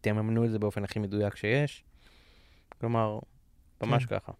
[0.00, 1.84] תממנו את זה באופן הכי מדויק שיש.
[2.80, 3.18] כלומר,
[3.82, 4.18] ממש כן.
[4.18, 4.32] ככה.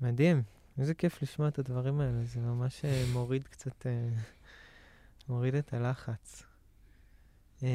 [0.00, 0.42] מדהים.
[0.78, 4.08] איזה כיף לשמוע את הדברים האלה, זה ממש אה, מוריד קצת, אה,
[5.28, 6.42] מוריד את הלחץ.
[7.62, 7.68] אמ,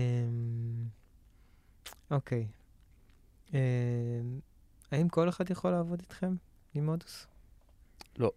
[2.11, 2.47] אוקיי.
[3.53, 3.59] אמ,
[4.91, 6.35] האם כל אחד יכול לעבוד איתכם
[6.73, 7.27] עם מודוס?
[8.17, 8.31] לא.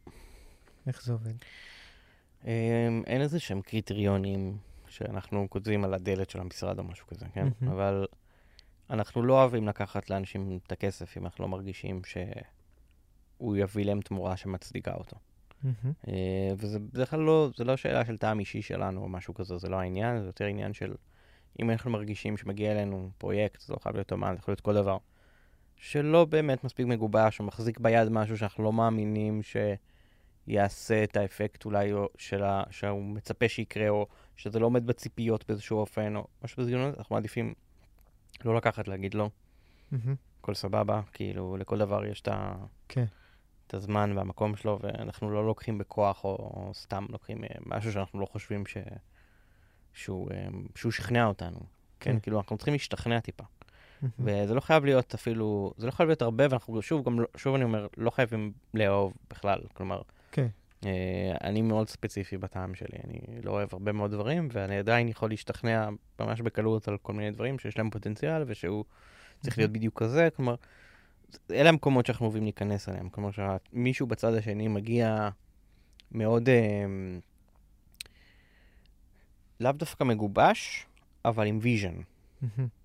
[0.86, 1.34] איך זה עובד?
[2.44, 4.58] אמ, אין איזה שהם קריטריונים
[4.88, 7.48] שאנחנו כותבים על הדלת של המשרד או משהו כזה, כן?
[7.72, 8.06] אבל
[8.90, 12.16] אנחנו לא אוהבים לקחת לאנשים את הכסף אם אנחנו לא מרגישים ש...
[13.40, 15.16] הוא יביא להם תמורה שמצדיקה אותו.
[15.64, 16.08] Mm-hmm.
[16.56, 19.68] וזה בדרך כלל לא, זה לא שאלה של טעם אישי שלנו או משהו כזה, זה
[19.68, 20.94] לא העניין, זה יותר עניין של
[21.60, 24.74] אם אנחנו מרגישים שמגיע אלינו פרויקט, זה לא חייב להיות אומן, זה יכול להיות כל
[24.74, 24.98] דבר,
[25.76, 29.40] שלא באמת מספיק מגובש, או מחזיק ביד משהו שאנחנו לא מאמינים
[30.46, 36.16] שיעשה את האפקט אולי שלה, שהוא מצפה שיקרה, או שזה לא עומד בציפיות באיזשהו אופן,
[36.16, 37.54] או משהו בסגנון, אנחנו מעדיפים
[38.44, 39.30] לא לקחת, להגיד לא.
[39.92, 39.96] Mm-hmm.
[40.40, 42.54] הכל סבבה, כאילו, לכל דבר יש את ה...
[42.88, 43.04] כן.
[43.70, 48.20] את הזמן והמקום שלו, ואנחנו לא לוקחים בכוח, או, או סתם לוקחים אה, משהו שאנחנו
[48.20, 48.76] לא חושבים ש...
[49.92, 51.58] שהוא, אה, שהוא שכנע אותנו.
[51.58, 53.44] כן, כן כאילו, אנחנו צריכים להשתכנע טיפה.
[54.18, 57.54] וזה לא חייב להיות אפילו, זה לא חייב להיות הרבה, ואנחנו שוב, גם, לא, שוב
[57.54, 59.60] אני אומר, לא חייבים לאהוב בכלל.
[59.74, 60.02] כלומר,
[60.32, 60.46] כן.
[60.86, 65.30] אה, אני מאוד ספציפי בטעם שלי, אני לא אוהב הרבה מאוד דברים, ואני עדיין יכול
[65.30, 65.88] להשתכנע
[66.20, 68.84] ממש בקלות על כל מיני דברים שיש להם פוטנציאל ושהוא
[69.40, 70.54] צריך להיות בדיוק כזה, כלומר,
[71.50, 75.28] אלה המקומות שאנחנו אוהבים להיכנס אליהם, כלומר שמישהו בצד השני מגיע
[76.12, 76.84] מאוד, אה,
[79.60, 80.86] לאו דווקא מגובש,
[81.24, 81.94] אבל עם vision.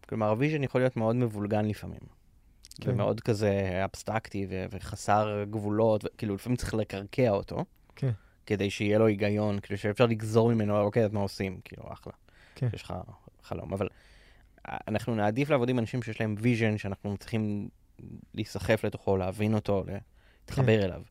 [0.10, 2.00] כלומר, ה vision יכול להיות מאוד מבולגן לפעמים.
[2.82, 2.92] כן.
[2.92, 7.66] ומאוד כזה אבסטרקטי ו- וחסר גבולות, כאילו לפעמים צריך לקרקע אותו,
[7.96, 8.12] כן.
[8.46, 11.60] כדי שיהיה לו היגיון, כאילו שאפשר לגזור ממנו, אוקיי, אז מה עושים?
[11.64, 12.14] כאילו, אחלה.
[12.56, 12.68] כן.
[12.74, 12.94] יש לך
[13.44, 13.74] חלום.
[13.74, 13.88] אבל
[14.70, 17.70] אה, אנחנו נעדיף לעבוד עם אנשים שיש להם vision, שאנחנו צריכים
[18.34, 19.84] להיסחף לתוכו, להבין אותו,
[20.46, 20.84] להתחבר כן.
[20.84, 21.02] אליו.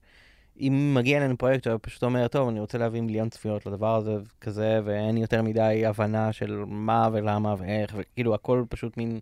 [0.61, 4.17] אם מגיע אלינו פרויקט, הוא פשוט אומר, טוב, אני רוצה להביא מיליון צפיות לדבר הזה,
[4.41, 9.21] כזה, ואין יותר מדי הבנה של מה ולמה ואיך, וכאילו הכל פשוט מין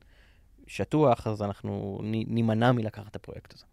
[0.67, 3.65] שטוח, אז אנחנו נימנע מלקחת את הפרויקט הזה.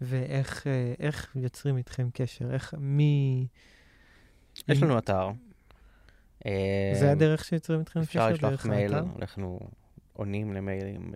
[0.00, 2.54] ואיך אה, איך יוצרים איתכם קשר?
[2.54, 3.46] איך, מי...
[4.68, 5.30] יש לנו אתר.
[6.46, 8.08] אה, זה הדרך שיוצרים איתכם קשר?
[8.08, 8.94] אפשר לשלוח מייל?
[8.94, 9.60] אנחנו
[10.12, 11.12] עונים למיילים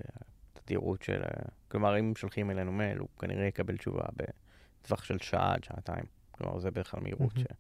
[0.63, 1.23] בתדירות של...
[1.23, 6.05] אה, כלומר, אם שולחים אלינו מייל, הוא כנראה יקבל תשובה בטווח של שעה עד שעתיים.
[6.31, 7.47] כלומר, זה בדרך כלל מהירות, מהמם.
[7.51, 7.55] ש...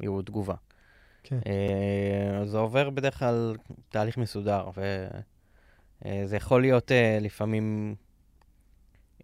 [0.00, 0.54] מהירות תגובה.
[1.22, 1.38] כן.
[1.46, 3.56] אה, אז זה עובר בדרך כלל
[3.88, 4.70] תהליך מסודר,
[6.04, 7.94] וזה יכול להיות אה, לפעמים...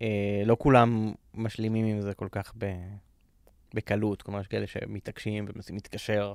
[0.02, 2.66] אה, לא כולם משלימים עם זה כל כך ב...
[3.74, 6.32] בקלות, כלומר, יש כאלה שמתעקשים ומנסים להתקשר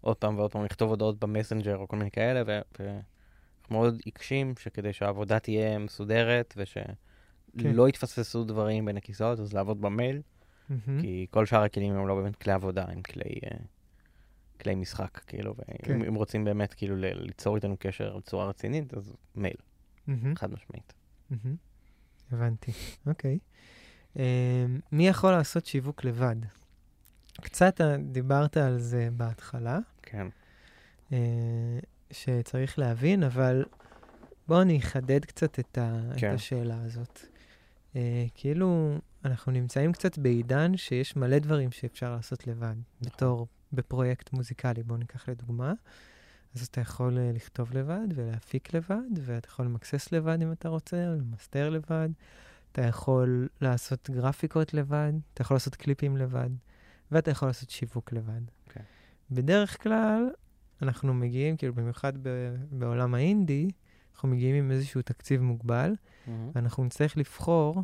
[0.00, 2.60] עוד פעם ועוד פעם, לכתוב הודעות במסנג'ר או כל מיני כאלה, ו...
[2.80, 3.00] ו...
[3.70, 10.20] מאוד עיקשים שכדי שהעבודה תהיה מסודרת ושלא יתפספסו דברים בין הכיסאות, אז לעבוד במייל,
[10.68, 11.00] מהמם.
[11.00, 13.56] כי כל שאר הכלים הם לא באמת כלי עבודה, הם כלי, אה,
[14.60, 16.04] כלי משחק, כאילו, ואם כן.
[16.04, 19.56] אם רוצים באמת כאילו ליצור איתנו קשר בצורה רצינית, אז מייל,
[20.06, 20.36] מהמם.
[20.36, 20.92] חד משמעית.
[21.30, 21.56] מהמם.
[22.32, 22.72] הבנתי,
[23.06, 23.38] אוקיי.
[24.18, 26.36] אה, מי יכול לעשות שיווק לבד?
[27.40, 30.26] קצת אה, דיברת על זה בהתחלה, כן.
[31.12, 31.78] אה,
[32.10, 33.64] שצריך להבין, אבל
[34.48, 36.30] בואו אני אחדד קצת את, ה, כן.
[36.30, 37.20] את השאלה הזאת.
[37.96, 44.82] אה, כאילו, אנחנו נמצאים קצת בעידן שיש מלא דברים שאפשר לעשות לבד, בתור בפרויקט מוזיקלי.
[44.82, 45.72] בואו ניקח לדוגמה.
[46.54, 51.08] אז אתה יכול אה, לכתוב לבד ולהפיק לבד, ואתה יכול למקסס לבד אם אתה רוצה,
[51.08, 52.08] או למסתר לבד.
[52.72, 56.50] אתה יכול לעשות גרפיקות לבד, אתה יכול לעשות קליפים לבד,
[57.10, 58.40] ואתה יכול לעשות שיווק לבד.
[58.68, 58.82] כן.
[59.30, 60.30] בדרך כלל,
[60.82, 63.70] אנחנו מגיעים, כאילו, במיוחד ב- בעולם האינדי,
[64.14, 65.92] אנחנו מגיעים עם איזשהו תקציב מוגבל,
[66.54, 67.82] ואנחנו נצטרך לבחור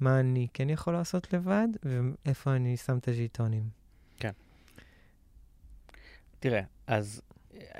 [0.00, 3.62] מה אני כן יכול לעשות לבד, ואיפה אני שם את הז'יטונים.
[6.40, 7.22] תראה, אז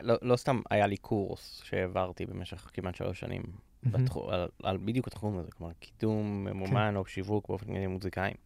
[0.00, 3.42] לא, לא סתם היה לי קורס שהעברתי במשך כמעט שלוש שנים
[3.82, 4.04] מהמם.
[4.04, 8.36] בתחום, על, על בדיוק התחום הזה, כלומר קידום ממומן או שיווק באופן כללי מוזיקאים,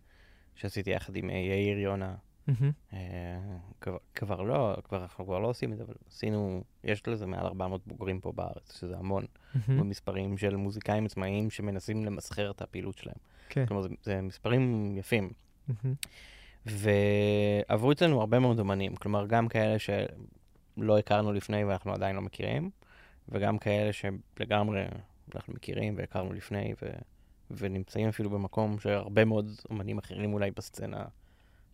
[0.55, 2.14] שעשיתי יחד עם אה, יאיר יונה.
[2.92, 2.99] אה,
[4.14, 7.86] כבר, לא, כבר, אנחנו כבר לא עושים את זה, אבל עשינו, יש לזה מעל 400
[7.86, 9.24] בוגרים פה בארץ, שזה המון.
[9.68, 13.16] במספרים של מוזיקאים עצמאיים שמנסים למסחר את הפעילות שלהם.
[13.49, 13.66] כן.
[13.66, 15.30] כלומר, זה, מספרים יפים.
[16.66, 22.70] ועברו אצלנו הרבה מאוד אומנים, כלומר, גם כאלה שלא הכרנו לפני ואנחנו עדיין לא מכירים,
[23.28, 24.84] וגם כאלה שלגמרי
[25.34, 26.90] אנחנו מכירים והכרנו לפני, ו...
[27.51, 31.05] ונמצאים אפילו במקום שהרבה מאוד אומנים אחרים אולי בסצנה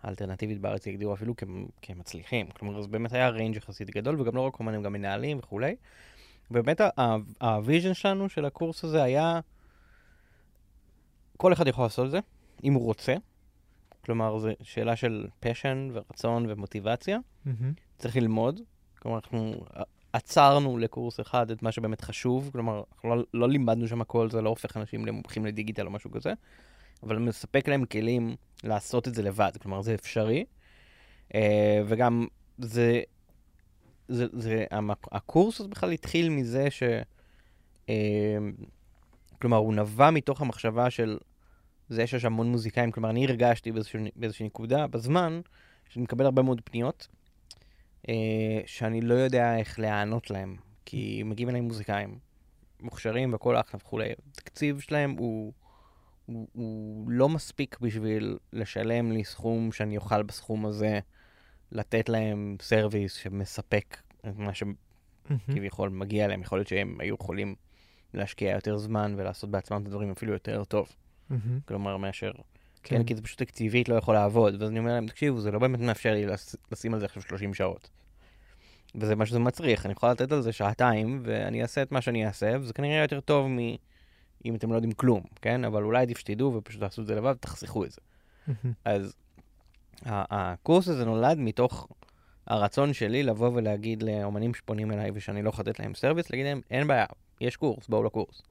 [0.02, 1.34] האלטרנטיבית בארץ יגדירו אפילו.
[1.82, 2.46] כמצליחים.
[2.46, 5.76] כלומר, זה באמת היה range יחסית גדול, וגם לא רק אומנים, גם מנהלים וכולי.
[6.50, 6.80] ובאמת
[7.40, 9.40] ה vision שלנו של הקורס הזה היה,
[11.36, 12.18] כל אחד יכול לעשות את זה,
[12.64, 13.14] אם הוא רוצה.
[14.04, 17.18] כלומר, זו שאלה של passion ורצון ומוטיבציה.
[17.44, 17.72] מהמם.
[17.98, 18.60] צריך ללמוד.
[18.98, 19.64] כלומר, אנחנו
[20.12, 22.50] עצרנו לקורס אחד את מה שבאמת חשוב.
[22.52, 26.10] כלומר, אנחנו לא, לא לימדנו שם הכל, זה לא הופך אנשים למומחים לדיגיטל או משהו
[26.10, 26.32] כזה,
[27.02, 29.52] אבל מספק להם כלים לעשות את זה לבד.
[29.62, 30.44] כלומר, זה אפשרי.
[31.34, 32.26] אה, וגם
[32.58, 33.02] זה,
[34.08, 34.64] זה, זה,
[35.12, 36.82] הקורס בכלל התחיל מזה ש...
[37.88, 38.38] אה,
[39.40, 41.18] כלומר, הוא נבע מתוך המחשבה של
[41.88, 42.92] זה שיש המון מוזיקאים.
[42.92, 45.40] כלומר, אני הרגשתי באיזושהי, באיזושהי נקודה בזמן,
[45.88, 47.08] שאני מקבל הרבה מאוד פניות,
[48.08, 52.18] אה, שאני לא יודע איך להיענות להם, כי מגיעים אליי מוזיקאים
[52.80, 54.12] מוכשרים והכל אחלה וכולי.
[54.32, 55.52] התקציב שלהם הוא,
[56.26, 61.00] הוא, הוא לא מספיק בשביל לשלם לי סכום שאני אוכל בסכום הזה,
[61.72, 63.96] לתת להם סרוויס שמספק
[64.28, 66.00] את מה שכביכול מהמם.
[66.00, 66.42] מגיע להם.
[66.42, 67.54] יכול להיות שהם היו יכולים
[68.14, 70.88] להשקיע יותר זמן ולעשות בעצמם את הדברים אפילו יותר טוב.
[71.30, 71.60] מהמם.
[71.68, 72.32] כלומר, מאשר
[72.82, 72.96] כן.
[72.96, 74.62] כן, כי זה פשוט תקציבית לא יכול לעבוד.
[74.62, 77.22] ואז אני אומר להם, תקשיבו, זה לא באמת מאפשר לי לש- לשים על זה עכשיו
[77.22, 77.90] 30 שעות.
[78.94, 82.26] וזה מה שזה מצריך, אני יכול לתת על זה שעתיים, ואני אעשה את מה שאני
[82.26, 83.58] אעשה, וזה כנראה יותר טוב מ...
[84.44, 85.64] אם אתם לא יודעים כלום, כן?
[85.64, 88.00] אבל אולי עדיף שתדעו ופשוט תעשו את זה לבד, תחסכו את זה.
[88.84, 89.16] אז
[90.06, 91.88] הקורס הזה נולד מתוך
[92.46, 96.60] הרצון שלי לבוא ולהגיד לאומנים שפונים אליי ושאני לא יכול לתת להם סרוויס, להגיד להם,
[96.70, 97.06] אין בעיה,
[97.40, 98.42] יש קורס, בואו לקורס.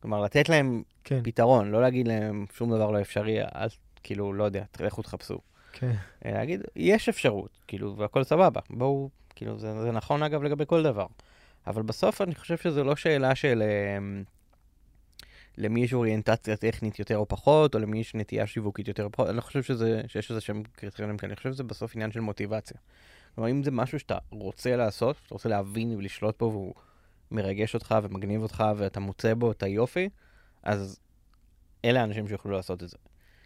[0.00, 1.20] כלומר, לתת להם כן.
[1.24, 3.68] פתרון, לא להגיד להם שום דבר לא אפשרי, אל,
[4.02, 5.38] כאילו, לא יודע, תלכו תחפשו.
[5.72, 5.92] כן.
[6.24, 11.06] להגיד, יש אפשרות, כאילו, והכל סבבה, בואו, כאילו, זה, זה נכון אגב לגבי כל דבר.
[11.66, 14.28] אבל בסוף אני חושב שזו לא שאלה של um,
[15.58, 19.28] למי יש אוריינטציה טכנית יותר או פחות, או למי יש נטייה שיווקית יותר או פחות,
[19.28, 22.20] אני לא חושב שזה, שיש איזה שהם קריטריונים כאלה, אני חושב שזה בסוף עניין של
[22.20, 22.76] מוטיבציה.
[23.34, 26.74] כלומר, אם זה משהו שאתה רוצה לעשות, שאתה רוצה להבין ולשלוט בו, והוא
[27.30, 30.08] מרגש אותך ומגניב אותך, ואתה מוצא בו את היופי,
[30.62, 31.00] אז
[31.84, 32.96] אלה האנשים שיוכלו לעשות את זה.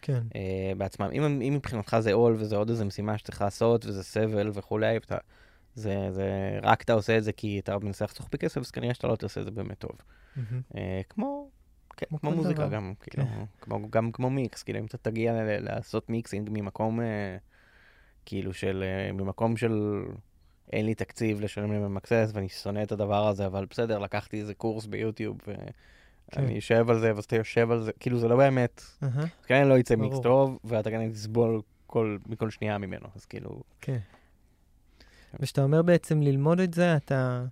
[0.02, 0.22] כן.
[0.28, 1.08] Uh, בעצמם.
[1.12, 5.18] אם, אם מבחינתך זה עול וזה עוד איזה משימה שצריך לעשות, וזה סבל וכולי, ואתה,
[5.74, 9.06] זה, זה, רק אתה עושה את זה כי אתה מנסה לחסוך בכסף, אז כנראה שאתה
[9.06, 9.90] לא תעשה את זה באמת טוב.
[9.90, 10.40] Mm-hmm.
[10.72, 10.76] Uh,
[11.08, 11.48] כמו,
[11.96, 12.76] כן, כמו, כמו מוזיקה דבר.
[12.76, 13.10] גם, כן.
[13.10, 13.26] כאילו,
[13.60, 17.02] כמו, גם כמו מיקס, כאילו אם אתה תגיע ל- לעשות מיקסינג ממקום, uh,
[18.26, 20.02] כאילו של, uh, ממקום של
[20.72, 24.86] אין לי תקציב לשלם לממקסס ואני שונא את הדבר הזה, אבל בסדר, לקחתי איזה קורס
[24.86, 25.54] ביוטיוב ו...
[26.30, 26.50] כן.
[26.50, 29.06] יושב על זה, ואז אתה יושב על זה, כאילו זה לא באמת, uh-huh.
[29.40, 33.62] אז כנראה לא יצא מיקס טוב, ואתה כנראה תסבול כל, מכל שנייה ממנו, אז כאילו...
[33.80, 33.98] כן.
[35.40, 37.44] וכשאתה אומר בעצם ללמוד את זה, אתה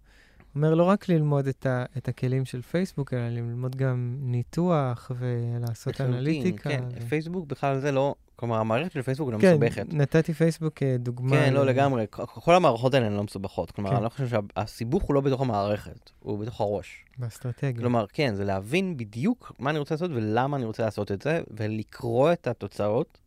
[0.57, 6.00] אומר לא רק ללמוד את, ה, את הכלים של פייסבוק, אלא ללמוד גם ניתוח ולעשות
[6.00, 6.70] אנליטיקה.
[6.70, 7.09] כן, ו...
[7.09, 9.90] פייסבוק בכלל זה לא, כלומר, המערכת של פייסבוק לא כן, מסובכת.
[9.90, 11.30] כן, נתתי פייסבוק כדוגמה.
[11.30, 12.05] כן, לא, לגמרי.
[12.26, 13.70] כל המערכות האלה הן לא מסובכות.
[13.70, 13.96] כלומר, כן.
[13.96, 17.05] אני לא חושב שהסיבוך הוא לא בתוך המערכת, הוא בתוך הראש.
[17.18, 17.80] באסטרטגיה.
[17.80, 21.40] כלומר, כן, זה להבין בדיוק מה אני רוצה לעשות ולמה אני רוצה לעשות את זה,
[21.50, 23.18] ולקרוא את התוצאות,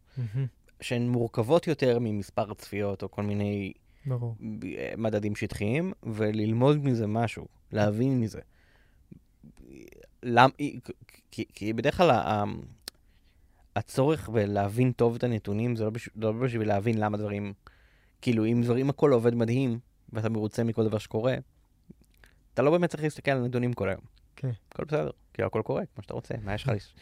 [0.81, 3.73] שהן מורכבות יותר ממספר צפיות או כל מיני
[4.07, 4.35] ברור.
[4.97, 8.39] מדדים שטחיים, וללמוד מזה משהו, להבין מזה.
[10.23, 10.49] למ...
[11.31, 12.11] כי, כי בדרך כלל
[13.75, 16.09] הצורך בלהבין טוב את הנתונים זה לא, בש...
[16.15, 17.53] לא בשביל להבין למה דברים,
[18.21, 19.79] כאילו אם דברים הכל עובד מדהים
[20.13, 21.35] ואתה מרוצה מכל דבר שקורה,
[22.53, 24.01] אתה לא באמת צריך להסתכל על הנתונים כל היום.
[24.35, 24.51] כן.
[24.71, 26.93] הכל בסדר, כאילו הכל קורה כמו שאתה רוצה, מה יש לך לס...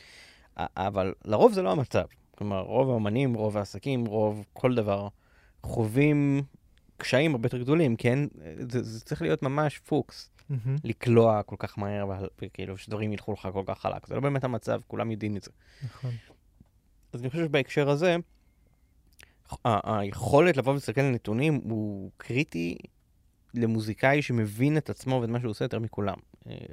[0.57, 2.05] אבל לרוב זה לא המצב.
[2.37, 5.07] כלומר, רוב האמנים, רוב העסקים, רוב כל דבר,
[5.63, 6.41] חווים
[6.97, 8.19] קשיים הרבה יותר גדולים, כן?
[8.69, 10.29] זה, זה צריך להיות ממש פוקס.
[10.51, 10.69] Mm-hmm.
[10.83, 12.05] לקלוע כל כך מהר,
[12.41, 14.07] וכאילו שדברים ילכו לך כל כך חלק.
[14.07, 15.51] זה לא באמת המצב, כולם יודעים את זה.
[15.83, 16.11] נכון.
[17.13, 18.15] אז אני חושב שבהקשר הזה,
[19.65, 22.77] היכולת לבוא ולהסתכל על נתונים הוא קריטי
[23.53, 26.17] למוזיקאי שמבין את עצמו ואת מה שהוא עושה יותר מכולם.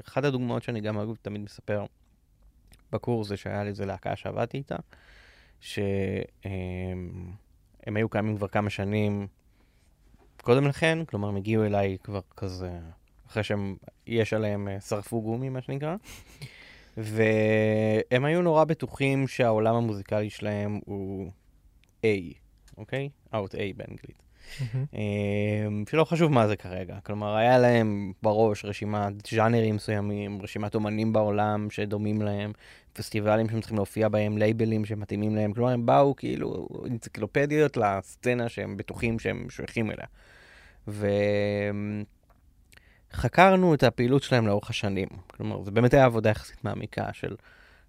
[0.08, 1.84] אחת הדוגמאות שאני גם אגב תמיד מספר
[2.92, 4.76] בקורס זה שהיה לי איזה להקה שעבדתי איתה,
[5.60, 5.96] שהם
[7.86, 9.26] היו קיימים כבר כמה שנים
[10.42, 12.70] קודם לכן, כלומר הם הגיעו אליי כבר כזה,
[13.26, 13.76] אחרי שהם,
[14.06, 15.96] יש עליהם, אה, שרפו גומי מה שנקרא.
[16.96, 21.30] והם היו נורא בטוחים שהעולם המוזיקלי שלהם הוא
[22.02, 22.34] A,
[22.78, 23.08] אוקיי?
[23.34, 24.22] Out A באנגלית.
[24.58, 24.96] Mm-hmm.
[25.90, 26.98] שלא חשוב מה זה כרגע.
[27.02, 32.52] כלומר, היה להם בראש רשימת ז'אנרים מסוימים, רשימת אומנים בעולם שדומים להם,
[32.92, 35.52] פסטיבלים שהם צריכים להופיע בהם, לייבלים שמתאימים להם.
[35.52, 40.06] כלומר, הם באו כאילו אנציקלופדיות לסצנה שהם בטוחים שהם שייכים אליה.
[43.12, 45.08] וחקרנו את הפעילות שלהם לאורך השנים.
[45.26, 47.36] כלומר, זו באמת הייתה עבודה יחסית מעמיקה של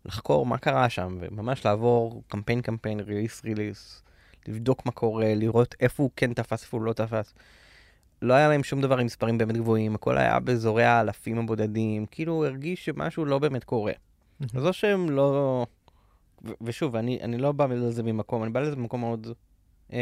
[0.06, 4.04] לחקור מה קרה שם, וממש לעבור קמפיין קמפיין, ריליס ריליס,
[4.48, 7.34] לבדוק מה קורה, לראות איפה הוא כן תפס, איפה הוא לא תפס.
[8.22, 12.46] לא היה להם שום דבר עם מספרים באמת גבוהים, הכל היה באזורי האלפים הבודדים, כאילו
[12.46, 13.94] הרגיש שמשהו לא באמת קורה.
[14.56, 15.66] אז או שהם לא...
[16.46, 19.28] ו- ושוב, אני, אני לא בא לזה ממקום, אני בא לזה ממקום מאוד
[19.94, 20.00] אה,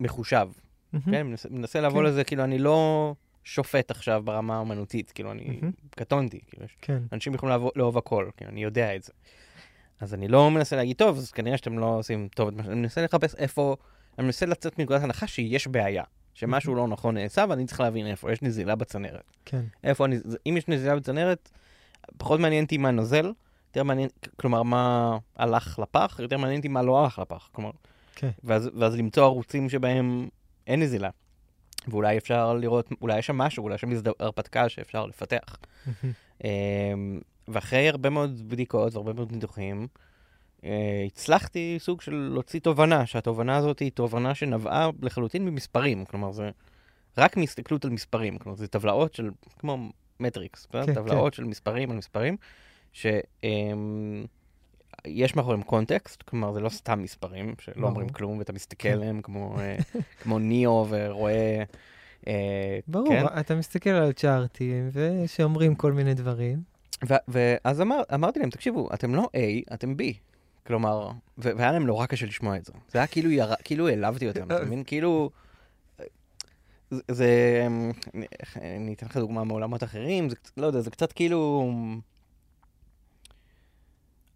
[0.00, 0.48] מחושב.
[1.04, 2.06] כן, מנסה, מנסה לבוא כן.
[2.06, 3.14] לזה, כאילו, אני לא
[3.44, 5.60] שופט עכשיו ברמה האומנותית, כאילו, אני
[5.90, 7.02] קטונתי, כאילו, כן.
[7.12, 9.12] אנשים יכולים לאהוב, לאהוב הכל, כאילו, אני יודע את זה.
[10.00, 12.66] אז אני לא מנסה להגיד, טוב, אז כנראה שאתם לא עושים טוב את מה ש...
[12.66, 13.76] אני מנסה לחפש איפה,
[14.18, 18.32] אני מנסה לצאת מנקודת הנחה שיש בעיה, שמשהו לא נכון נעשה, ואני צריך להבין איפה,
[18.32, 19.24] יש נזילה בצנרת.
[19.44, 19.62] כן.
[19.84, 20.16] איפה, אני,
[20.48, 21.50] אם יש נזילה בצנרת,
[22.16, 23.32] פחות מעניין אותי מה נוזל,
[23.68, 27.70] יותר מעניין, כלומר, מה הלך לפח, יותר מעניין אותי מה לא הלך לפח, כלומר.
[28.14, 28.30] כן.
[28.44, 30.28] ואז, ואז למצוא ערוצים שבהם
[30.70, 31.10] אין נזילה.
[31.88, 33.90] ואולי אפשר לראות, אולי יש שם משהו, אולי יש שם
[34.20, 35.56] הרפתקה שאפשר לפתח.
[36.44, 39.86] אמ, ואחרי הרבה מאוד בדיקות והרבה מאוד ניתוחים,
[40.64, 46.04] אה, הצלחתי סוג של להוציא תובנה, שהתובנה הזאת היא תובנה שנבעה לחלוטין ממספרים.
[46.04, 46.50] כלומר, זה
[47.18, 48.38] רק מהסתכלות על מספרים.
[48.38, 49.90] כלומר, זה טבלאות של, כמו
[50.20, 51.36] מטריקס, כן, טבלאות כן.
[51.36, 52.36] של מספרים על מספרים,
[52.92, 53.06] ש...
[55.06, 58.92] אמ, יש מאחוריהם קונטקסט, כלומר זה לא סתם מספרים שלא אומרים כלום ואתה מסתכל כן.
[58.92, 59.76] עליהם כמו, אה,
[60.22, 61.62] כמו ניאו ורואה...
[62.26, 63.24] אה, ברור, כן?
[63.40, 66.62] אתה מסתכל על צ'ארטים ושאומרים כל מיני דברים.
[67.28, 70.02] ואז אמר, אמרתי להם, תקשיבו, אתם לא A, אתם B.
[70.66, 72.72] כלומר, והיה להם נורא קשה לשמוע את זה.
[72.88, 73.54] זה היה כאילו, יר...
[73.64, 74.84] כאילו העלבתי אותם, אתה מבין?
[74.84, 75.30] כאילו...
[76.90, 77.66] זה, זה,
[78.14, 78.26] אני,
[78.56, 81.70] אני אתן לך דוגמה מעולמות אחרים, זה, לא יודע, זה קצת כאילו...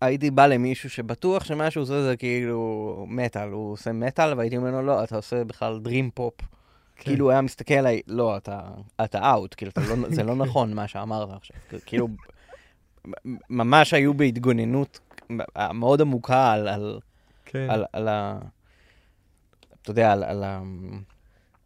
[0.04, 4.70] הייתי בא למישהו שבטוח שמה שהוא עושה זה כאילו מטאל, הוא עושה מטאל, והייתי אומר
[4.70, 6.34] לו, לא, אתה עושה בכלל דרים פופ.
[6.40, 7.04] כן.
[7.04, 8.60] כאילו הוא היה מסתכל עליי, לא, אתה,
[9.04, 11.80] אתה אאוט, כאילו, אתה לא, זה לא נכון מה שאמרת עכשיו.
[11.86, 12.08] כאילו,
[13.50, 15.00] ממש היו בהתגוננות
[15.72, 17.00] מאוד עמוקה על, על,
[17.44, 17.66] כן.
[17.70, 18.38] על, על ה...
[19.82, 20.62] אתה יודע, על, על ה...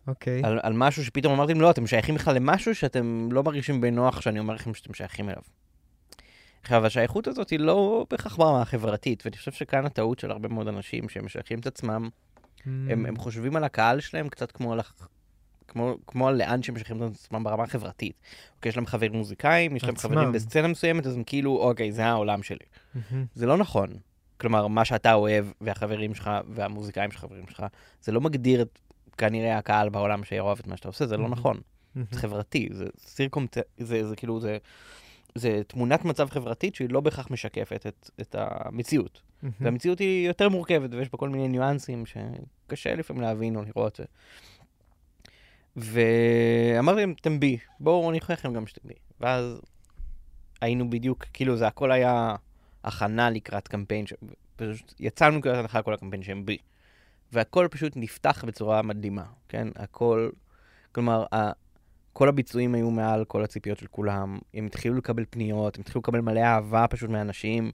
[0.09, 0.43] אוקיי.
[0.45, 4.21] על, על משהו שפתאום אמרתי להם, לא, אתם שייכים בכלל למשהו שאתם לא מרגישים בנוח
[4.21, 5.43] שאני אומר לכם שאתם שייכים אליו.
[6.69, 10.69] עכשיו, השייכות הזאת היא לא בהכרח ברמה החברתית, ואני חושב שכאן הטעות של הרבה מאוד
[10.69, 12.63] אנשים שהם משייכים את עצמם, mm.
[12.65, 14.81] הם, הם חושבים על הקהל שלהם קצת כמו על,
[15.69, 18.13] כמו, כמו על לאן שהם משייכים את עצמם ברמה החברתית.
[18.57, 20.11] אוקיי, יש להם חברים מוזיקאים, יש להם עצמם.
[20.11, 22.59] חברים בסצנה מסוימת, אז הם כאילו, אוקיי, זה העולם שלי.
[22.59, 23.15] Mm-hmm.
[23.35, 23.89] זה לא נכון.
[24.41, 27.65] כלומר, מה שאתה אוהב, והחברים שלך, והמוזיקאים של החברים שלך,
[28.03, 28.79] זה לא מגדיר את
[29.19, 31.29] כנראה הקהל בעולם שיאהב את מה שאתה עושה, זה לא mm-hmm.
[31.29, 31.57] נכון.
[31.57, 32.01] Mm-hmm.
[32.11, 34.59] זה חברתי, זה סירקום, זה, זה, זה כאילו, זה,
[35.39, 39.21] זה תמונת מצב חברתית שהיא לא בהכרח משקפת את, את המציאות.
[39.21, 39.47] Mm-hmm.
[39.61, 44.01] והמציאות היא יותר מורכבת, ויש בה כל מיני ניואנסים שקשה לפעמים להבין או לראות.
[45.77, 48.95] ואמרתי להם, אתם בי, בואו אני לכם גם שאתם בי.
[49.21, 49.61] ואז
[50.61, 52.37] היינו בדיוק, כאילו זה הכל היה
[52.85, 54.13] הכנה לקראת קמפיין, ש...
[54.57, 56.59] פשוט יצאנו לקראת הנחה כל הקמפיין שהם בי.
[57.33, 59.69] והכל פשוט נפתח בצורה מדהימה, כן?
[59.77, 60.31] הכל,
[60.93, 61.25] כלומר.
[62.19, 66.21] כל הביצועים היו מעל כל הציפיות של כולם, הם התחילו לקבל פניות, הם התחילו לקבל
[66.21, 67.71] מלא אהבה פשוט מאנשים.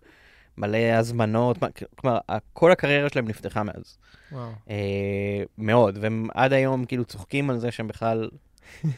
[0.59, 1.59] מלא הזמנות,
[1.97, 2.19] כלומר,
[2.53, 3.99] כל הקריירה שלהם נפתחה מאז.
[4.33, 4.51] וואו.
[4.71, 8.31] אה, מאוד, והם עד היום כאילו צוחקים על זה שהם בכלל,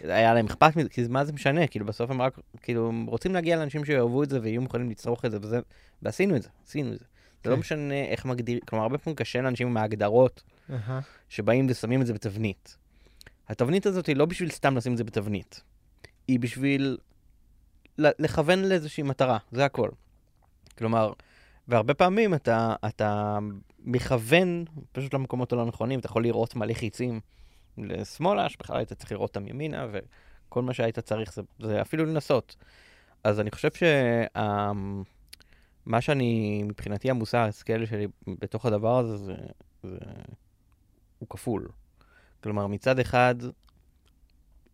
[0.05, 1.67] היה להם אכפת מזה, כי מה זה משנה?
[1.67, 5.25] כאילו בסוף הם רק, כאילו, הם רוצים להגיע לאנשים שיאהבו את זה ויהיו מוכנים לצרוך
[5.25, 5.61] את זה, וזה,
[6.03, 7.05] ועשינו את זה, עשינו את זה.
[7.45, 7.61] זה לא כן.
[7.61, 10.43] משנה איך מגדיר, כלומר, הרבה פעמים קשה לאנשים עם ההגדרות,
[11.29, 12.77] שבאים ושמים את זה בתבנית.
[13.49, 15.63] התבנית הזאת היא לא בשביל סתם לשים את זה בתבנית,
[16.29, 16.97] היא בשביל
[17.99, 19.91] לכוון לאיזושהי מטרה, זה הכל.
[20.79, 21.13] כלומר,
[21.69, 23.39] והרבה פעמים אתה, אתה
[23.79, 27.21] מכוון פשוט למקומות הלא נכונים, אתה יכול לראות מלא חיצים
[27.79, 32.57] לשמאלה, שבכלל היית צריך לראות אותם ימינה, וכל מה שהיית צריך זה, זה אפילו לנסות.
[33.25, 33.69] אז אני חושב
[35.85, 36.01] שמה.
[36.01, 39.35] שאני, מבחינתי המוסר ההשכל שלי בתוך הדבר הזה, זה,
[39.83, 39.99] זה...
[41.19, 41.69] הוא כפול.
[42.47, 43.35] כלומר, מצד אחד,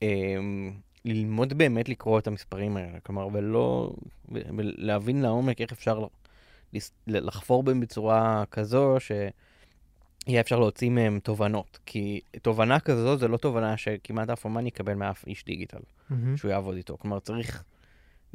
[0.02, 0.72] אמ,
[1.04, 3.92] ללמוד באמת לקרוא את המספרים האלה, כלומר, ולא,
[4.28, 6.06] ולהבין לעומק איך אפשר
[7.06, 11.78] לחפור בהם בצורה כזו שיהיה אפשר להוציא מהם תובנות.
[11.86, 16.14] כי תובנה כזו זה לא תובנה שכמעט אף אומן יקבל מאף איש דיגיטל, mm-hmm.
[16.36, 16.98] שהוא יעבוד איתו.
[16.98, 17.64] כלומר, צריך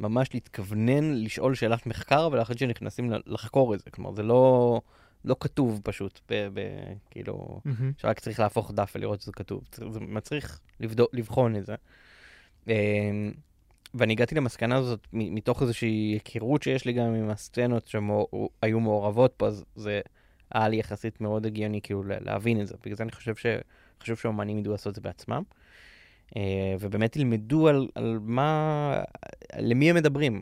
[0.00, 3.90] ממש להתכוונן, לשאול שאלת מחקר ולאחר שנכנסים לחקור את זה.
[3.90, 4.80] כלומר, זה לא,
[5.24, 6.60] לא כתוב פשוט, ב, ב,
[7.10, 7.82] כאילו, mm-hmm.
[7.96, 9.64] שרק צריך להפוך דף ולראות שזה כתוב.
[9.90, 11.74] זה מצריך לבדוק, לבחון את זה.
[12.68, 13.32] אמ,
[13.94, 19.46] ואני הגעתי למסקנה הזאת מתוך איזושהי היכרות שיש לי גם עם הסצנות שהיו מעורבות פה,
[19.46, 20.00] אז זה
[20.54, 22.74] היה לי יחסית מאוד הגיוני כאילו להבין את זה.
[22.82, 25.42] בגלל זה אני חושב שחשוב שאומנים ידעו לעשות את זה בעצמם.
[26.36, 29.02] אה, ובאמת ילמדו על, על מה,
[29.58, 30.40] למי הם מדברים.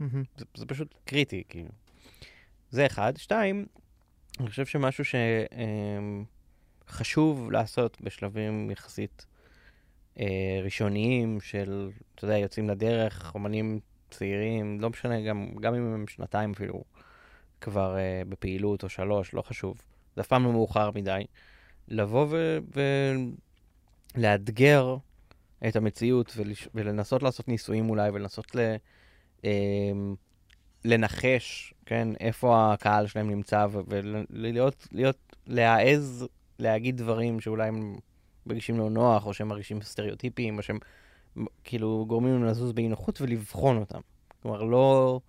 [0.00, 0.04] Mm-hmm.
[0.36, 1.70] זה, זה פשוט קריטי, כאילו.
[2.70, 3.16] זה אחד.
[3.16, 3.66] שתיים,
[4.40, 5.04] אני חושב שמשהו
[6.86, 9.26] שחשוב לעשות בשלבים יחסית
[10.20, 16.06] אה, ראשוניים של, אתה יודע, יוצאים לדרך, אומנים צעירים, לא משנה, גם, גם אם הם
[16.08, 16.84] שנתיים אפילו
[17.60, 19.80] כבר אה, בפעילות או שלוש, לא חשוב.
[20.16, 21.24] זה אף פעם לא מאוחר מדי.
[21.88, 22.58] לבוא ו...
[24.16, 24.96] ולאתגר
[25.68, 26.68] את המציאות ולש...
[26.74, 28.76] ולנסות לעשות ניסויים אולי, ולנסות ל...
[30.86, 36.26] לנחש, כן, איפה הקהל שלהם נמצא, ולהיות, להיות, להעז
[36.58, 37.96] להגיד דברים שאולי הם
[38.46, 40.78] מרגישים לא נוח, או שהם מרגישים סטריאוטיפיים, או שהם
[41.64, 44.00] כאילו גורמים לנו לזוז באי נוחות ולבחון אותם.
[44.42, 45.20] כלומר, לא,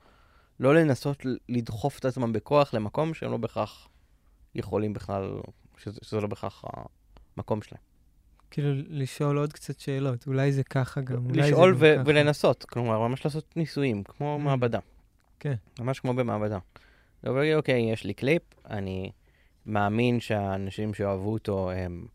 [0.59, 3.87] לא לנסות לדחוף את עצמם בכוח למקום שהם לא בהכרח
[4.55, 5.31] יכולים בכלל,
[5.77, 6.63] שזה, שזה לא בהכרח
[7.37, 7.81] המקום שלהם.
[8.51, 13.07] כאילו, לשאול עוד קצת שאלות, אולי זה ככה גם, אולי לשאול זה ו- ולנסות, כלומר,
[13.07, 14.43] ממש לעשות ניסויים, כמו mm.
[14.43, 14.79] מעבדה.
[15.39, 15.53] כן.
[15.79, 16.57] ממש כמו במעבדה.
[17.23, 19.11] להגיד, אוקיי, יש לי קליפ, אני
[19.65, 22.05] מאמין שהאנשים שאוהבו אותו הם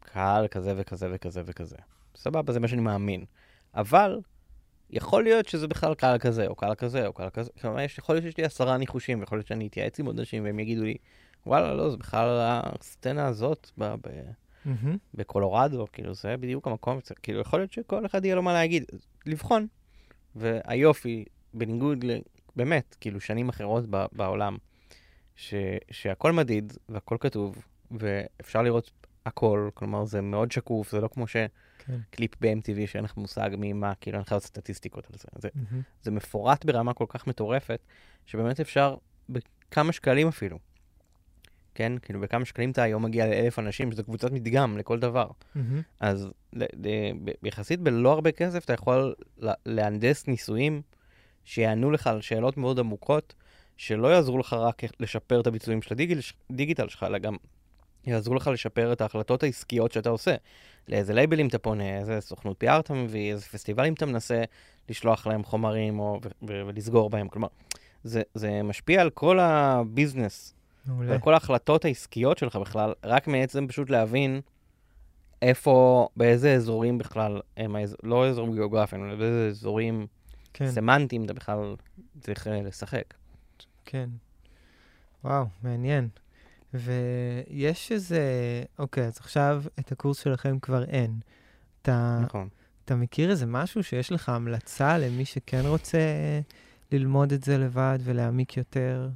[0.00, 1.76] קהל כזה וכזה וכזה וכזה.
[2.16, 3.24] סבבה, זה מה שאני מאמין.
[3.74, 4.20] אבל
[4.90, 7.50] יכול להיות שזה בכלל קהל כזה, או קהל כזה, או קהל כזה.
[7.60, 10.58] כלומר, יכול להיות שיש לי עשרה ניחושים, ויכול להיות שאני אתייעץ עם עוד אנשים, והם
[10.58, 10.96] יגידו לי,
[11.46, 14.30] וואלה, לא, זה בכלל הסצנה הזאת ב- ב-
[14.66, 14.96] mm-hmm.
[15.14, 18.84] בקולורדו, כאילו, זה בדיוק המקום, זה, כאילו, יכול להיות שכל אחד יהיה לו מה להגיד.
[19.26, 19.66] לבחון.
[20.36, 21.24] והיופי,
[21.54, 22.10] בניגוד ל...
[22.56, 24.56] באמת, כאילו, שנים אחרות ב- בעולם,
[25.36, 25.54] ש,
[25.90, 28.90] שהכל מדיד והכל כתוב, ואפשר לראות
[29.26, 32.40] הכל, כלומר זה מאוד שקוף, זה לא כמו שקליפ כן.
[32.40, 35.28] ב-MTV שאין לך מושג ממה, כאילו אין לך סטטיסטיקות על זה.
[35.38, 36.02] זה, mm-hmm.
[36.02, 37.80] זה מפורט ברמה כל כך מטורפת,
[38.26, 38.96] שבאמת אפשר
[39.28, 40.58] בכמה שקלים אפילו.
[41.74, 41.92] כן?
[42.02, 45.28] כאילו בכמה שקלים אתה היום מגיע לאלף אנשים, שזו קבוצת מדגם לכל דבר.
[45.28, 45.58] Mm-hmm.
[46.00, 46.28] אז
[47.42, 49.14] יחסית בלא הרבה כסף אתה יכול
[49.66, 50.82] להנדס ניסויים
[51.44, 53.34] שיענו לך על שאלות מאוד עמוקות,
[53.76, 55.94] שלא יעזרו לך רק לשפר את הביצועים של
[56.50, 57.36] הדיגיטל שלך, אלא גם
[58.06, 60.34] יעזרו לך לשפר את ההחלטות העסקיות שאתה עושה.
[60.88, 64.42] לאיזה לייבלים אתה פונה, איזה סוכנות PR אתה מביא, איזה פסטיבלים אתה מנסה
[64.88, 67.28] לשלוח להם חומרים או, ו- ולסגור בהם.
[67.28, 67.48] כלומר,
[68.04, 70.54] זה, זה משפיע על כל הביזנס,
[70.86, 74.40] ועל כל ההחלטות העסקיות שלך בכלל, רק מעצם פשוט להבין
[75.42, 80.06] איפה, באיזה אזורים בכלל, הם לא אזורים גיאוגרפיים, אלא באיזה אזורים
[80.54, 80.70] כן.
[80.70, 81.76] סמנטיים אתה בכלל
[82.20, 83.14] צריך לשחק.
[83.84, 84.10] כן.
[85.24, 86.08] וואו, מעניין.
[86.74, 88.22] ויש איזה,
[88.78, 91.20] אוקיי, אז עכשיו את הקורס שלכם כבר אין.
[91.82, 92.48] אתה, נכון.
[92.84, 95.98] אתה מכיר איזה משהו שיש לך המלצה למי שכן רוצה
[96.92, 99.08] ללמוד את זה לבד ולהעמיק יותר?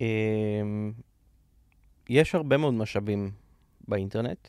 [0.00, 0.92] אמ,
[2.08, 3.30] יש הרבה מאוד משאבים
[3.88, 4.48] באינטרנט.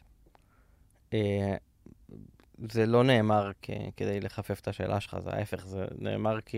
[2.72, 6.58] זה לא נאמר כ- כדי לחפף את השאלה שלך, זה ההפך, זה נאמר כי,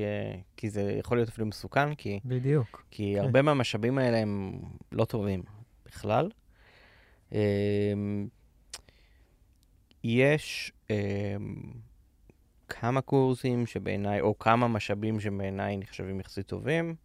[0.58, 2.20] כי זה יכול להיות אפילו מסוכן, כי...
[2.26, 2.84] בדיוק.
[2.92, 3.22] כי כן.
[3.22, 4.60] הרבה מהמשאבים האלה הם
[4.92, 5.44] לא טובים
[5.86, 6.30] בכלל.
[7.32, 8.28] אמ,
[10.04, 10.96] יש אמ,
[12.70, 16.96] כמה קורסים שבעיניי, או כמה משאבים שבעיניי נחשבים יחסית טובים.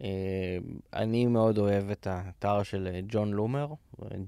[0.00, 0.06] אמ,
[0.92, 3.68] אני מאוד אוהב את האתר של ג'ון לומר,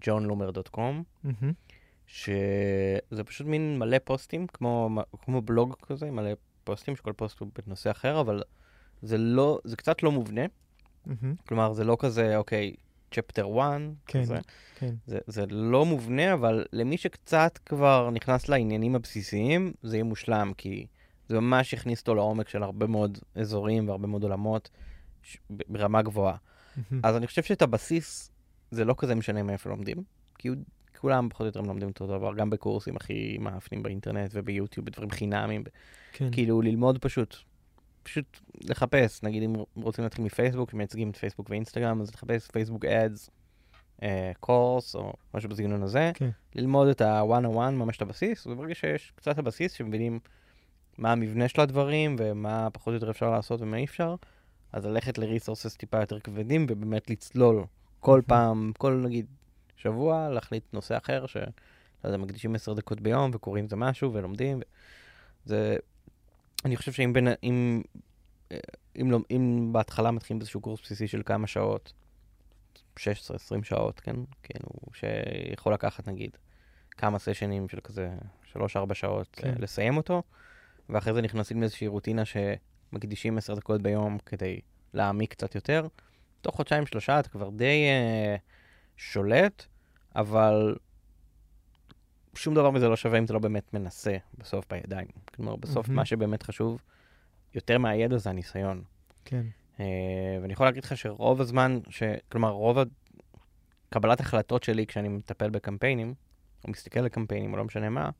[0.04, 0.78] johnloomer.com.
[1.24, 1.67] Mm-hmm.
[2.08, 6.30] שזה פשוט מין מלא פוסטים, כמו, כמו בלוג כזה, מלא
[6.64, 8.42] פוסטים, שכל פוסט הוא בנושא אחר, אבל
[9.02, 10.44] זה לא, זה קצת לא מובנה.
[10.44, 11.26] Mm-hmm.
[11.48, 12.74] כלומר, זה לא כזה, אוקיי,
[13.10, 14.38] צ'פטר 1, כן, כזה.
[14.74, 14.94] כן.
[15.06, 20.86] זה, זה לא מובנה, אבל למי שקצת כבר נכנס לעניינים הבסיסיים, זה יהיה מושלם, כי
[21.28, 24.70] זה ממש יכניס אותו לעומק של הרבה מאוד אזורים והרבה מאוד עולמות
[25.22, 25.38] ש...
[25.68, 26.36] ברמה גבוהה.
[26.36, 26.94] Mm-hmm.
[27.02, 28.30] אז אני חושב שאת הבסיס,
[28.70, 30.02] זה לא כזה משנה מאיפה לומדים,
[30.38, 30.48] כי
[31.00, 35.64] כולם פחות או יותר מלמדים אותו דבר, גם בקורסים הכי מאפנים באינטרנט וביוטיוב, בדברים חינמים.
[36.12, 36.28] כן.
[36.32, 37.36] כאילו, ללמוד פשוט,
[38.02, 43.30] פשוט לחפש, נגיד אם רוצים להתחיל מפייסבוק, מייצגים את פייסבוק ואינסטגרם, אז לחפש פייסבוק אדס,
[44.40, 46.30] קורס, או משהו בסגנון הזה, כן.
[46.54, 50.18] ללמוד את ה-101, ממש את הבסיס, וברגע שיש קצת הבסיס, שמבינים
[50.98, 54.14] מה המבנה של הדברים, ומה פחות או יותר אפשר לעשות ומה אי אפשר,
[54.72, 57.64] אז ללכת לריסורסס טיפה יותר כבדים, ובאמת לצלול
[58.00, 59.26] כל פעם, כל נגיד
[59.78, 61.42] שבוע, להחליט נושא אחר, שלא
[62.04, 64.60] יודע, מקדישים עשר דקות ביום וקוראים את זה משהו ולומדים.
[65.44, 65.76] זה,
[66.64, 67.82] אני חושב שאם בין, אם,
[69.00, 71.92] אם, לא, אם בהתחלה מתחילים באיזשהו קורס בסיסי של כמה שעות,
[72.96, 73.00] 16-20
[73.62, 74.16] שעות, כן?
[74.42, 76.36] כאילו, שיכול לקחת נגיד
[76.90, 78.10] כמה סשנים של כזה
[78.54, 78.58] 3-4
[78.92, 79.54] שעות כן.
[79.58, 80.22] לסיים אותו,
[80.88, 84.60] ואחרי זה נכנסים לאיזושהי רוטינה שמקדישים 10 דקות ביום כדי
[84.94, 85.86] להעמיק קצת יותר.
[86.40, 87.86] תוך חודשיים-שלושה אתה כבר די...
[88.36, 88.57] Uh,
[88.98, 89.66] שולט,
[90.16, 90.76] אבל
[92.34, 95.06] שום דבר מזה לא שווה אם אתה לא באמת מנסה בסוף בידיים.
[95.34, 95.92] כלומר, בסוף mm-hmm.
[95.92, 96.82] מה שבאמת חשוב
[97.54, 98.82] יותר מהידע זה הניסיון.
[99.24, 99.46] כן.
[99.76, 99.80] Uh,
[100.42, 102.02] ואני יכול להגיד לך שרוב הזמן, ש...
[102.32, 102.78] כלומר, רוב
[103.90, 106.14] קבלת החלטות שלי כשאני מטפל בקמפיינים,
[106.64, 108.10] או מסתכל על קמפיינים, או לא משנה מה,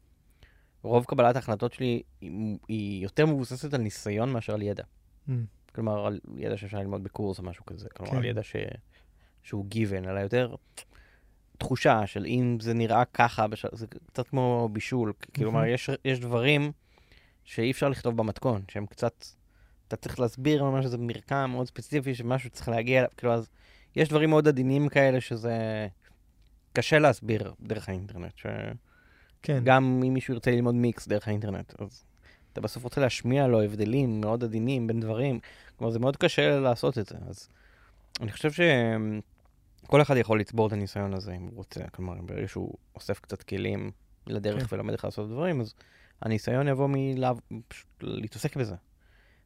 [0.83, 4.85] רוב קבלת ההחלטות שלי היא, היא יותר מבוססת על ניסיון מאשר על ידע.
[5.29, 5.33] Mm.
[5.75, 7.89] כלומר, על ידע שאפשר ללמוד בקורס או משהו כזה.
[7.89, 8.17] כלומר, כן.
[8.17, 8.57] על ידע ש...
[9.49, 10.55] שהוא גיוון, אלא יותר
[11.59, 13.67] תחושה של אם זה נראה ככה, בש...
[13.73, 15.13] זה קצת כמו בישול.
[15.35, 16.73] כלומר, יש, יש דברים
[17.45, 19.25] שאי אפשר לכתוב במתכון, שהם קצת,
[19.89, 23.49] אתה צריך להסביר ממש איזה מרקם מאוד ספציפי שמשהו צריך להגיע אליו, כאילו, אז
[23.97, 25.89] יש דברים מאוד עדינים כאלה שזה
[26.73, 28.33] קשה להסביר דרך האינטרנט.
[28.37, 28.47] ש...
[29.43, 29.61] כן.
[29.65, 32.05] גם אם מישהו ירצה ללמוד מיקס דרך האינטרנט, אז
[32.53, 35.41] אתה בסוף רוצה להשמיע לו הבדלים מאוד עדינים בין דברים.
[35.77, 37.15] כלומר, זה מאוד קשה לעשות את זה.
[37.29, 37.49] אז
[38.21, 38.51] אני חושב
[39.89, 41.81] שכל אחד יכול לצבור את הניסיון הזה אם הוא רוצה.
[41.93, 43.91] כלומר, ברגע שהוא אוסף קצת כלים
[44.27, 44.75] לדרך כן.
[44.75, 45.75] ולומד איך לעשות דברים, אז
[46.23, 46.89] הניסיון יבוא
[48.03, 48.75] מלהתעסק בזה.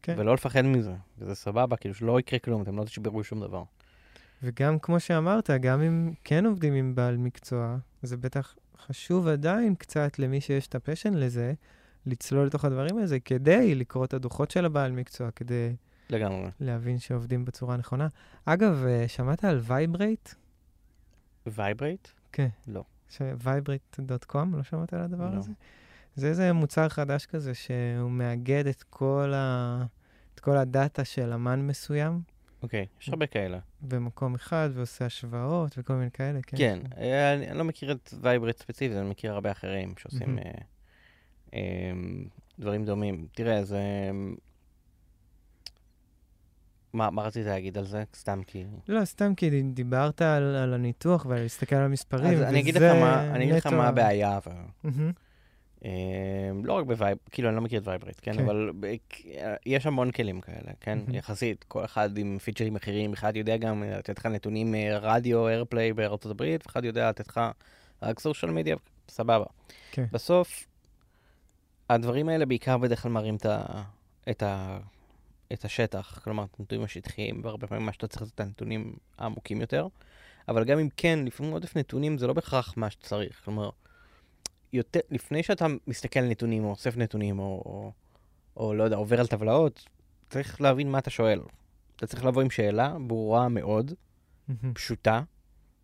[0.02, 0.14] כן.
[0.18, 3.62] ולא לפחד מזה, וזה סבבה, כאילו שלא יקרה כלום, אתם לא תשברו שום דבר.
[4.42, 8.54] וגם כמו שאמרת, גם אם כן עובדים עם בעל מקצוע, זה בטח
[8.86, 11.52] חשוב עדיין קצת למי שיש את ה passion לזה,
[12.06, 15.74] לצלול לתוך הדברים האלה, כדי לקרוא את הדוחות של הבעל מקצוע, כדי
[16.12, 16.50] לגמרי.
[16.60, 18.08] להבין שעובדים בצורה נכונה.
[18.44, 20.28] אגב, אה, שמעת על Viberate?
[21.46, 22.08] וייברייט?
[22.32, 22.48] כן.
[22.68, 22.84] לא.
[23.20, 25.38] Viberate.com, לא שמעת על הדבר לא.
[25.38, 25.52] הזה?
[26.14, 29.84] זה איזה מוצר חדש כזה שהוא מאגד את כל, ה...
[30.34, 32.20] את כל הדאטה של אמן מסוים,
[32.62, 33.58] אוקיי, יש הרבה כאלה.
[33.80, 36.56] במקום אחד ועושה השוואות וכל מיני כאלה, כן?
[36.56, 40.38] כן, אה, אני אני לא מכיר את Viberate ספציפית, אני מכיר הרבה אחרים שעושים מהמם.
[40.38, 40.52] אה,
[41.54, 41.92] אה,
[42.58, 43.26] דברים דומים.
[43.32, 43.80] תראה, זה...
[46.92, 48.04] מה מה רצית להגיד על זה?
[48.16, 48.64] סתם כי...
[48.88, 52.82] לא, סתם כי דיברת על, על הניתוח ועל להסתכל על המספרים, אז אני אגיד לך
[52.82, 54.52] מה- אני אגיד לך מה הבעיה, אבל...
[54.84, 55.12] מהמם,
[55.84, 55.90] אה,
[56.64, 58.32] לא רק ב Vibe, כאילו, אני לא מכיר את Viberate, כן?
[58.36, 58.42] כן.
[58.44, 58.70] אבל
[59.66, 60.98] יש המון כלים כאלה, כן?
[60.98, 61.14] מהמם.
[61.14, 65.92] יחסית, כל אחד עם פיצ'רים אחרים, אחד יודע גם לתת לך נתונים אה, רדיו, airplay
[65.92, 67.40] בארצות הברית, ואחד יודע לתת לך
[68.02, 68.76] רק social media,
[69.08, 69.44] סבבה.
[69.92, 70.04] כן.
[70.12, 70.66] בסוף,
[71.90, 73.36] הדברים האלה בעיקר בדרך כלל מראים
[74.30, 74.78] את ה-
[75.52, 79.60] את השטח, כלומר, את הנתונים השטחיים, והרבה פעמים מה שאתה צריך זה את הנתונים העמוקים
[79.60, 79.88] יותר.
[80.48, 83.40] אבל גם אם כן, לפעמים עודף נתונים זה לא בהכרח מה שצריך.
[83.44, 83.70] כלומר,
[84.72, 87.92] יותר, לפני שאתה מסתכל על נתונים, או אוסף נתונים, או, או,
[88.56, 89.88] או לא יודע, עובר על טבלאות,
[90.30, 91.40] צריך להבין מה אתה שואל.
[91.96, 93.92] אתה צריך לבוא עם שאלה ברורה מאוד,
[94.48, 95.22] מהמם, פשוטה,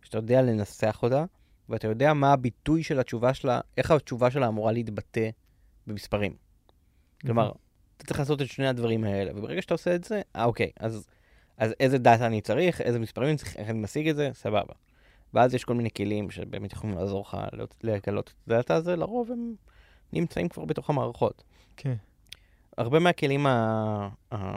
[0.02, 1.24] שאתה יודע לנסח אותה,
[1.68, 5.30] ואתה יודע מה הביטוי של התשובה שלה, איך התשובה שלה אמורה להתבטא
[5.86, 6.36] במספרים.
[7.20, 7.52] כלומר,
[7.98, 11.06] אתה צריך לעשות את שני הדברים האלה, וברגע שאתה עושה את זה, אה, אוקיי, אז,
[11.56, 14.74] אז איזה דאטה אני צריך, איזה מספרים אני צריך, איך אני משיג את זה, סבבה.
[15.34, 17.36] ואז יש כל מיני כלים שבאמת יכולים לעזור לך
[17.82, 19.54] לגלות את הדאטה הזה, לרוב הם
[20.12, 21.42] נמצאים כבר בתוך המערכות.
[21.76, 21.94] כן,
[22.78, 24.08] הרבה מהכלים ה...
[24.32, 24.56] ה...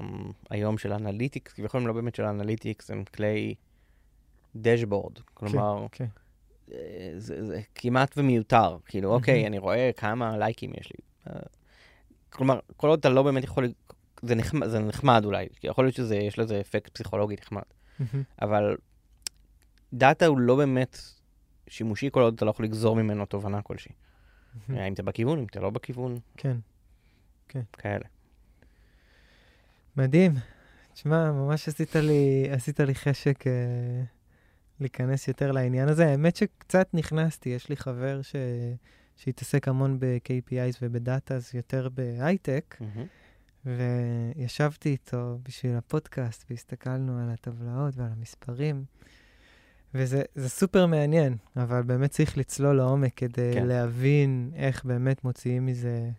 [0.49, 3.55] היום של ה analytics, כביכול הם לא באמת של ה analytics, הם כלי
[4.55, 5.19] dashboard.
[5.33, 6.05] כלומר, כן.
[6.71, 8.77] אה, זה, זה כמעט ומיותר.
[8.85, 11.31] כאילו, אוקיי, אני רואה כמה לייקים יש לי.
[12.31, 13.67] אה, כלומר, כל עוד אתה לא באמת יכול...
[14.21, 17.61] זה נחמד, זה נחמד אולי, יכול להיות שיש לזה אפקט פסיכולוגי נחמד.
[18.41, 18.77] אבל
[19.93, 20.97] דאטה הוא לא באמת
[21.67, 23.91] שימושי כל עוד אתה לא יכול לגזור ממנו תובנה כלשהי.
[24.67, 26.57] מהמם, אם אתה בכיוון, אם אתה לא בכיוון, כן.
[27.73, 28.05] כאלה.
[29.97, 30.33] מדהים.
[30.93, 34.03] תשמע, ממש עשית לי, עשית לי חשק אה,
[34.79, 36.07] להיכנס יותר לעניין הזה.
[36.07, 38.35] האמת שקצת נכנסתי, יש לי חבר ש...
[39.15, 43.05] שהתעסק המון ב-KPIs ובדאטה, אז יותר בהייטק, מהמם.
[43.65, 48.85] וישבתי איתו בשביל הפודקאסט, והסתכלנו על הטבלאות ועל המספרים,
[49.93, 53.67] וזה זה סופר מעניין, אבל באמת צריך לצלול לעומק כדי כן.
[53.67, 56.09] להבין איך באמת מוציאים מזה,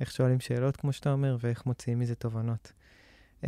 [0.00, 2.72] איך שואלים שאלות, כמו שאתה אומר, ואיך מוציאים מזה תובנות.
[3.42, 3.46] Um,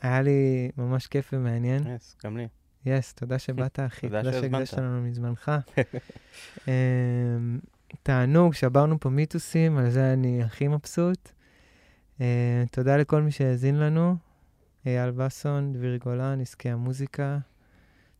[0.00, 1.86] היה לי ממש כיף ומעניין.
[1.96, 2.48] יס, גם לי.
[2.86, 4.06] יס, תודה שבאת, אחי.
[4.06, 4.32] תודה.
[4.32, 5.52] שהקדשת לנו מזמנך.
[8.02, 11.28] תענוג, שברנו פה מיתוסים, על זה אני הכי מבסוט.
[12.18, 12.22] Uh,
[12.70, 14.16] תודה לכל מי שהאזין לנו.
[14.86, 17.38] אייל בסון, דביר גולן, עסקי המוזיקה.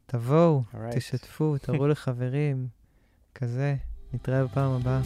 [0.07, 0.97] תבואו, Alright.
[0.97, 2.68] תשתפו, תראו לחברים,
[3.35, 3.77] כזה.
[4.14, 5.01] נתראה בפעם הבאה.